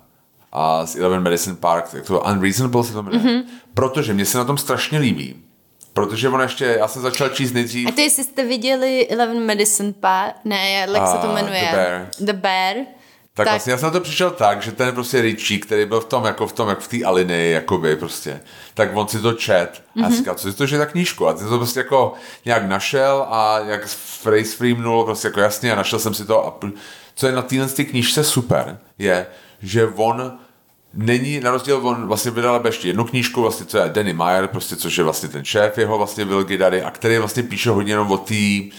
[0.51, 3.23] a z Eleven Medicine Park, jak to Unreasonable se to jmenuje.
[3.23, 3.43] Mm-hmm.
[3.73, 5.35] Protože mě se na tom strašně líbí.
[5.93, 7.87] Protože on ještě, já jsem začal číst nejdřív.
[7.87, 11.61] A to jestli jste viděli Eleven Medicine Park, ne, jak se to jmenuje?
[11.61, 12.09] The Bear.
[12.19, 12.75] The Bear
[13.35, 15.99] tak, tak, vlastně já jsem na to přišel tak, že ten prostě Richie, který byl
[15.99, 18.41] v tom, jako v tom, jak v té alinii, jakoby prostě,
[18.73, 20.17] tak on si to čet a mm-hmm.
[20.17, 22.13] říkal, co si to, že ta knížku a ty to prostě jako
[22.45, 23.81] nějak našel a jak
[24.23, 26.59] phrase freemnul, prostě jako jasně a našel jsem si to a
[27.15, 29.25] co je na téhle knížce super, je,
[29.61, 30.37] že on
[30.93, 34.75] není, na rozdíl, on vlastně vydal ještě jednu knížku, vlastně, co je Danny Meyer, prostě,
[34.75, 38.11] což je vlastně ten šéf jeho, vlastně Will Gidary, a který vlastně píše hodně jenom
[38.11, 38.71] o tý,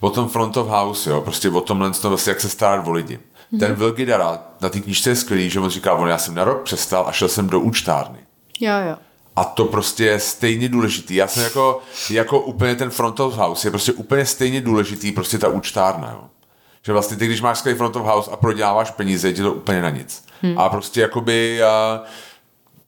[0.00, 3.18] o tom front of house, jo, prostě o tomhle, vlastně, jak se starat o lidi.
[3.52, 3.58] Mm-hmm.
[3.58, 6.44] Ten Will Gidara na té knížce je skvělý, že on říká, on já jsem na
[6.44, 8.18] rok přestal a šel jsem do účtárny.
[8.60, 8.96] Jo, jo.
[9.36, 11.14] A to prostě je stejně důležitý.
[11.14, 11.80] Já jsem jako,
[12.10, 16.24] jako úplně ten front of house, je prostě úplně stejně důležitý prostě ta účtárna, jo.
[16.82, 19.82] Že vlastně ty, když máš skvělý front of house a proděláváš peníze, je to úplně
[19.82, 20.24] na nic.
[20.42, 20.58] Hmm.
[20.58, 21.60] A prostě jakoby...
[22.00, 22.06] Uh,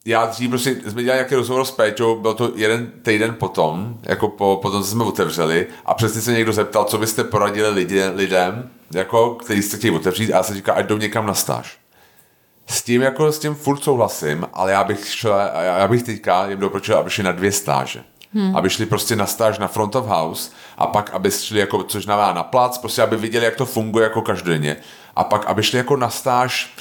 [0.07, 4.27] já dřív prostě, jsme dělali nějaký rozhovor s Péťou, byl to jeden týden potom, jako
[4.27, 8.69] po, potom, co jsme otevřeli a přesně se někdo zeptal, co byste poradili lidi, lidem,
[8.91, 11.77] jako, který jste chtěli otevřít a já se říká, ať jdou někam na stáž.
[12.67, 15.33] S tím jako s tím furt souhlasím, ale já bych šel,
[15.63, 18.03] já bych teďka jim doporučil, aby šli na dvě stáže.
[18.33, 18.55] Hmm.
[18.55, 22.03] Aby šli prostě na stáž na front of house a pak, aby šli jako, což
[22.03, 24.77] znamená na plac, prostě aby viděli, jak to funguje jako každodenně.
[25.15, 26.75] A pak, aby šli jako na stáž,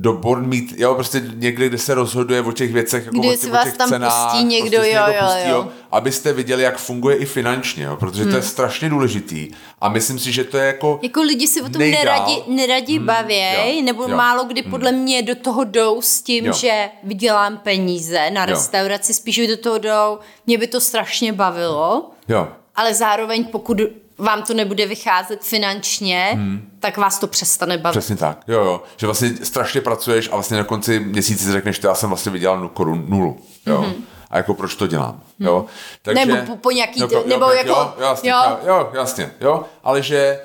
[0.00, 3.36] do board meet, jo, prostě někde, kde se rozhoduje o těch věcech, jako Kdy o,
[3.36, 5.68] si o vás těch tam cenách, pustí někdo, prostě jo, někdo jo, pustí, jo.
[5.92, 8.30] abyste viděli, jak funguje i finančně, jo, protože hmm.
[8.30, 8.50] to je Hmm.
[8.50, 9.48] strašně důležitý
[9.80, 12.04] a myslím si, že to je jako Jako lidi si o tom nejdál.
[12.04, 14.08] neradi, neradi Hmm, bavěj, jo, nebo jo.
[14.16, 16.52] málo kdy podle mě do toho jdou s tím, Jo.
[16.52, 18.46] že vydělám peníze na Jo.
[18.50, 23.80] restauraci, spíš do toho jdou, mě by to strašně bavilo, jo, ale zároveň pokud
[24.18, 26.70] vám to nebude vycházet finančně, hmm.
[26.80, 27.98] tak vás to přestane bavit.
[27.98, 28.82] Přesně tak, jo, jo.
[28.96, 32.32] Že vlastně strašně pracuješ a vlastně na konci měsíce si řekneš, že já jsem vlastně
[32.32, 33.82] vydělal nu- korun nulu, jo.
[33.82, 33.94] Mm-hmm.
[34.30, 35.64] A jako proč to dělám, jo.
[36.02, 38.36] Takže, Nebo po- po nějaký- pro- nebo pro- jako- Jo, jasně, jo.
[38.44, 38.58] jo.
[38.66, 39.64] jo, jasně, jo.
[39.84, 40.40] Ale že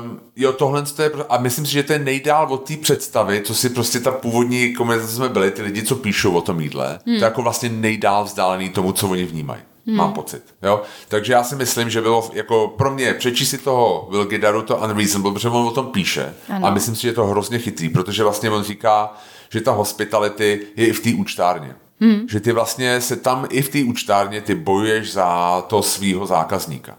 [0.00, 3.42] Um, jo, tohle to je, a myslím si, že to je nejdál od té představy,
[3.44, 6.86] co si prostě ta původní komunita jsme byli, ty lidi, co píšou o tom jídle,
[6.88, 6.98] hmm.
[7.04, 9.62] to je jako vlastně nejdál vzdálený tomu, co oni vnímají.
[9.86, 9.96] Hmm.
[9.96, 10.42] Mám pocit.
[10.62, 10.82] Jo?
[11.08, 14.76] Takže já si myslím, že bylo jako pro mě přečíst si toho Will Gidaru to
[14.76, 16.34] Unreasonable, protože on o tom píše.
[16.48, 16.66] Ano.
[16.66, 19.12] A myslím si, že je to hrozně chytrý, protože vlastně on říká,
[19.50, 21.74] že ta hospitality je i v té účtárně.
[22.00, 22.28] Hmm.
[22.28, 26.96] Že ty vlastně se tam i v té účtárně ty bojuješ za to svýho zákazníka.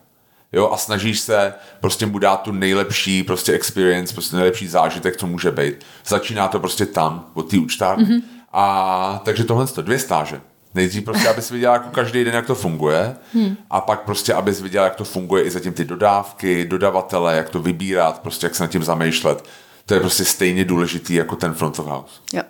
[0.54, 5.28] Jo, a snažíš se prostě mu dát tu nejlepší prostě experience, prostě nejlepší zážitek, co
[5.28, 5.76] může být.
[6.06, 8.04] Začíná to prostě tam, od té účtárny.
[8.04, 8.22] Mm-hmm.
[8.54, 10.42] A takže tohle to dvě stáže.
[10.74, 13.58] Nejdřív prostě, abys viděl jako každý den, jak to funguje hmm.
[13.70, 17.60] a pak prostě, abys viděl, jak to funguje i zatím ty dodávky, dodavatele, jak to
[17.60, 19.44] vybírat, prostě jak se nad tím zamýšlet.
[19.86, 22.14] To je prostě stejně důležitý jako ten front of house.
[22.34, 22.44] Jo.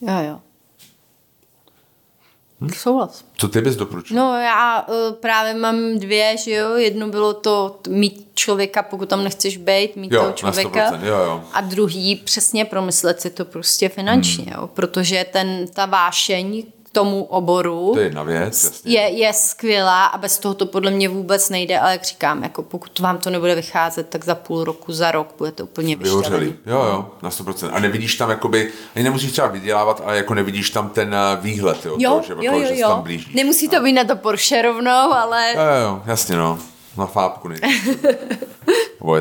[0.00, 0.40] Jo, jo.
[2.60, 2.70] Hm?
[2.76, 3.24] Souhlas.
[3.36, 4.16] Co ty bys doporučil?
[4.16, 9.24] No já uh, právě mám dvě, že jo, jedno bylo to mít člověka, pokud tam
[9.24, 10.92] nechceš být, mít Jo, toho na člověka.
[10.92, 11.44] 100%, jo, jo.
[11.52, 14.54] A druhý přesně promyslet si to prostě finančně, Hmm.
[14.54, 16.62] jo, protože ten, ta vášeň
[16.92, 18.92] tomu oboru To je jedna věc, jasně.
[18.92, 22.62] je, je skvělá a bez toho to podle mě vůbec nejde, ale jak říkám, jako
[22.62, 26.46] pokud vám to nebude vycházet, tak za půl roku, za rok budete úplně Vyhořelý.
[26.66, 27.70] Jo, jo, na 100%.
[27.72, 31.86] A nevidíš tam jakoby, ani nemusíš třeba vydělávat, ale jako nevidíš tam ten eh, výhled,
[31.86, 33.02] jo, Jo, toho, že, jo, jako, jo, že se tam jo.
[33.02, 33.30] blíží.
[33.34, 36.58] Nemusí to být na to Porsche rovnou, ale Jo, jo, jo, jasně, no.
[36.96, 37.68] Na fápku nejde.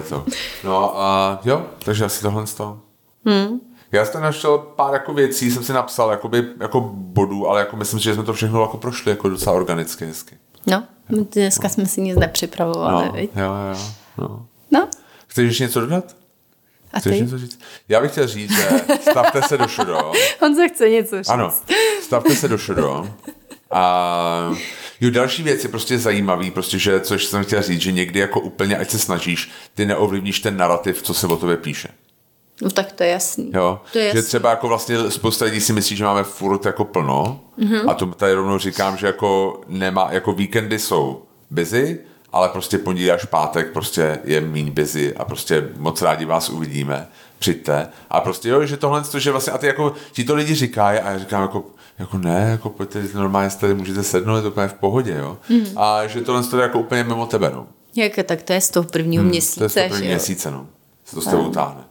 [0.09, 0.25] To.
[0.63, 2.79] No a jo, takže asi tohle z toho.
[3.25, 3.59] Hmm.
[3.91, 7.99] Já jsem našel pár jako věcí, jsem si napsal jakoby, jako bodů, ale jako myslím,
[7.99, 10.35] že jsme to všechno jako prošli jako docela organicky hezky.
[10.67, 13.31] no, dneska jsme si nic nepřipravovali, No, viď?
[13.35, 13.79] jo, jo,
[14.17, 14.45] no.
[14.71, 14.87] No,
[15.27, 16.15] Chceš ještě něco dodat?
[16.93, 17.21] a Chceš ty?
[17.23, 17.59] něco říct?
[17.89, 18.69] Já bych chtěl říct, že
[19.11, 20.11] stavte se do šudo.
[20.41, 21.29] On se chce něco říct.
[21.29, 21.53] Ano,
[22.01, 23.07] stavte se do šudo.
[23.71, 24.55] A
[25.01, 28.39] jo, další věc je prostě zajímavý, prostě, že, což jsem chtěl říct, že někdy jako
[28.39, 31.89] úplně, ať se snažíš, ty neovlivníš ten narrativ, co se o tobě píše.
[32.61, 33.51] No tak to je jasný.
[33.53, 33.79] Jo?
[33.93, 34.27] To je že jasný.
[34.27, 37.73] třeba jako vlastně spousta lidí si myslí, že máme furt jako plno Mhm.
[37.73, 37.89] mm-hmm.
[37.89, 41.99] a to tady rovnou říkám, že jako nemá, jako víkendy jsou busy,
[42.33, 47.07] ale prostě pondělí až pátek prostě je méně busy a prostě moc rádi vás uvidíme,
[47.39, 47.87] přijďte.
[48.09, 51.11] A prostě jo, že tohle, že vlastně, a ty jako, ti to lidi říkají a
[51.11, 51.63] já říkám jako,
[51.99, 55.37] jako ne, jako pojďte, normálně tady můžete sednout, je to úplně v pohodě, jo.
[55.49, 55.65] Mm.
[55.77, 57.67] A že tohle je jako úplně mimo tebe, no.
[57.95, 60.09] Jak, tak to je z toho prvního Hmm, měsíce, to je z toho první že
[60.11, 60.15] jo?
[60.15, 60.67] měsíce, no.
[61.05, 61.81] Se to s tebou táhne.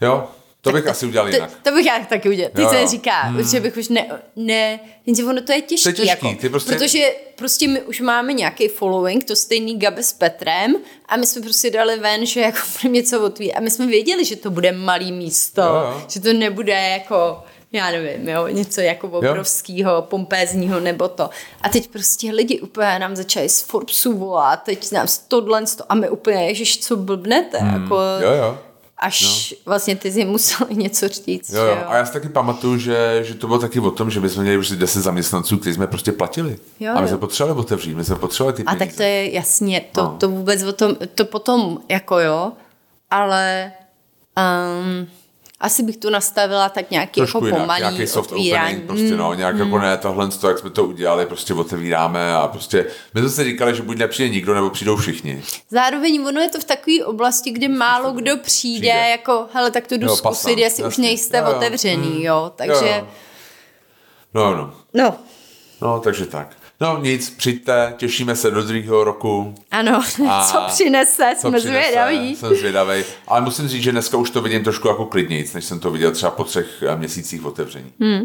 [0.00, 0.28] Jo,
[0.60, 1.50] to bych asi udělal jinak.
[1.50, 2.50] To, to bych já taky udělal.
[2.54, 2.86] Ty Jo, se jo.
[2.88, 3.48] říká, hmm.
[3.48, 6.48] že bych už ne, ne, jenže ono to je těžký, To je těžký, jako, ty
[6.48, 10.76] prostě- protože prostě my už máme nějaký following, to stejný Gabe s Petrem
[11.08, 14.36] a my jsme prostě dali ven, že jako něco otvírat a my jsme věděli, že
[14.36, 16.02] to bude malý místo, Jo, jo.
[16.08, 17.42] že to nebude jako
[17.72, 21.30] já nevím, jo, něco jako obrovského, pompézního nebo to.
[21.62, 25.94] A teď prostě lidi úplně nám začali z Forbesu volat, teď nám z tohle a
[25.94, 27.82] my úplně, ježiš, co blbnete, hmm.
[27.82, 28.58] jako Jo, jo.
[29.00, 29.56] Až no.
[29.66, 31.50] vlastně ty jsi musel něco říct.
[31.50, 31.84] Jo, že jo.
[31.86, 34.42] A já si taky pamatuju, že, že to bylo taky o tom, že my jsme
[34.42, 36.58] měli už 10 zaměstnanců, kteří jsme prostě platili.
[36.80, 37.08] Jo, a my jo.
[37.08, 38.86] jsme potřebovali otevřít, my jsme potřebovali ty A peníze.
[38.86, 40.16] tak to je jasně, to, No.
[40.20, 42.52] to vůbec o tom, to potom jako jo,
[43.10, 43.72] ale
[44.36, 45.06] um,
[45.60, 48.68] asi bych to nastavila tak nějaký Trošku jako jinak, pomalý nějaký soft otvírání.
[48.74, 52.48] opening, prostě no, nějak jako ne, tohle, to, jak jsme to udělali, prostě otevíráme a
[52.48, 55.42] prostě, my jsme si říkali, že buď nepřijde nikdo, nebo přijdou všichni.
[55.70, 59.08] Zároveň ono je to v takové oblasti, kdy málo kdo přijde, Přijde.
[59.10, 61.02] jako, hele, tak to jdu Jo, zkusit, pasám, jestli už jasně.
[61.08, 61.56] nejste Jo, jo.
[61.56, 62.22] otevřený, Mm.
[62.22, 62.72] jo, takže...
[62.86, 63.06] Jo, jo.
[64.34, 64.74] No, no.
[64.94, 65.16] No.
[65.80, 66.56] No, takže tak.
[66.82, 69.54] No nic, přijďte, těšíme se do druhého roku.
[69.70, 72.36] Ano, a co přinese, co jsme přinese, zvědaví.
[72.36, 75.80] Jsem zvědavý, ale musím říct, že dneska už to vidím trošku jako klidnějc, než jsem
[75.80, 77.92] to viděl třeba po třech eh, měsících otevření.
[78.00, 78.20] Hmm.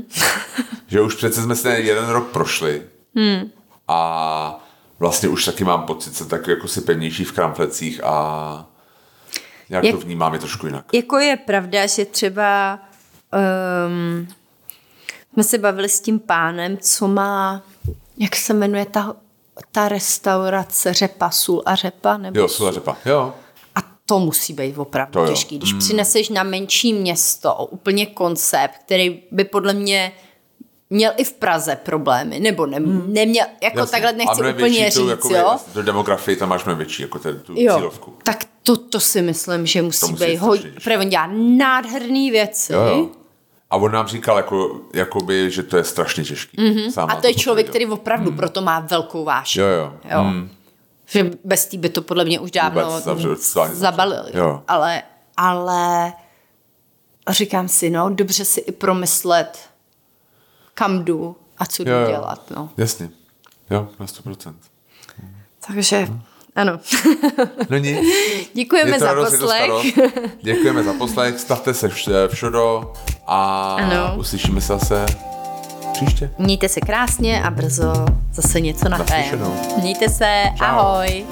[0.88, 2.82] že už přece jsme se jeden rok prošli
[3.16, 3.52] hmm.
[3.88, 4.66] a
[5.00, 8.70] vlastně už taky mám pocit, že tak jako si pevnější v kramflecích a
[9.70, 10.86] jak, jak to vnímám je trošku jinak.
[10.94, 12.80] Jako je pravda, že třeba
[13.88, 14.28] um,
[15.34, 17.64] jsme se bavili s tím pánem, co má
[18.18, 19.16] jak se jmenuje ta,
[19.72, 22.18] ta restaurace řepa, sůl a řepa?
[22.18, 23.34] Nebo jo, sůl a řepa, jo.
[23.76, 25.58] A to musí být opravdu to těžký.
[25.58, 25.80] Když mm.
[25.80, 30.12] přineseš na menší město úplně koncept, který by podle mě
[30.90, 33.14] měl i v Praze problémy, nebo ne, hmm.
[33.14, 33.92] neměl, jako Jasně.
[33.92, 35.58] takhle nechci úplně říct, jako jo.
[35.74, 37.76] Do demografii tam máš mnohem větší, jako ten, tu jo.
[37.78, 38.14] cílovku.
[38.24, 40.42] Tak to, to si myslím, že musí, musí být
[41.00, 42.74] on dělá nádherný věci.
[42.74, 43.10] Jo, jo.
[43.76, 46.58] A on nám říkal, jako, jakoby, že to je strašně těžký.
[46.58, 47.06] Mm-hmm.
[47.10, 48.38] a to je člověk, který opravdu mm.
[48.38, 49.64] proto má velkou vášeň.
[49.64, 49.94] Jo, jo.
[50.12, 50.24] jo.
[50.24, 50.50] Mm.
[51.06, 53.02] Že bez té by to podle mě už dávno
[53.72, 54.26] zabalil.
[54.34, 54.64] Jo.
[54.68, 55.04] Ale,
[55.38, 56.14] ale
[57.30, 59.70] říkám si, no, dobře si i promyslet,
[60.74, 62.08] kam jdu a co jdu jo, jo.
[62.08, 62.52] dělat.
[62.56, 62.70] No.
[62.78, 63.10] Jasně.
[63.70, 64.54] Jo, na 100%.
[65.68, 66.06] Takže...
[66.10, 66.22] Mm.
[66.56, 66.80] Ano.
[67.70, 68.00] No nic.
[68.54, 69.72] Děkujeme za poslech.
[70.42, 71.40] Děkujeme za poslech.
[71.40, 71.90] Stavte se
[72.28, 72.94] všudo
[73.28, 74.16] a ano.
[74.18, 75.06] uslyšíme se zase
[75.94, 76.30] příště.
[76.38, 79.06] Mějte se krásně a brzo zase něco na
[79.82, 80.44] Mějte se.
[80.58, 80.66] Čau.
[80.66, 81.26] Ahoj.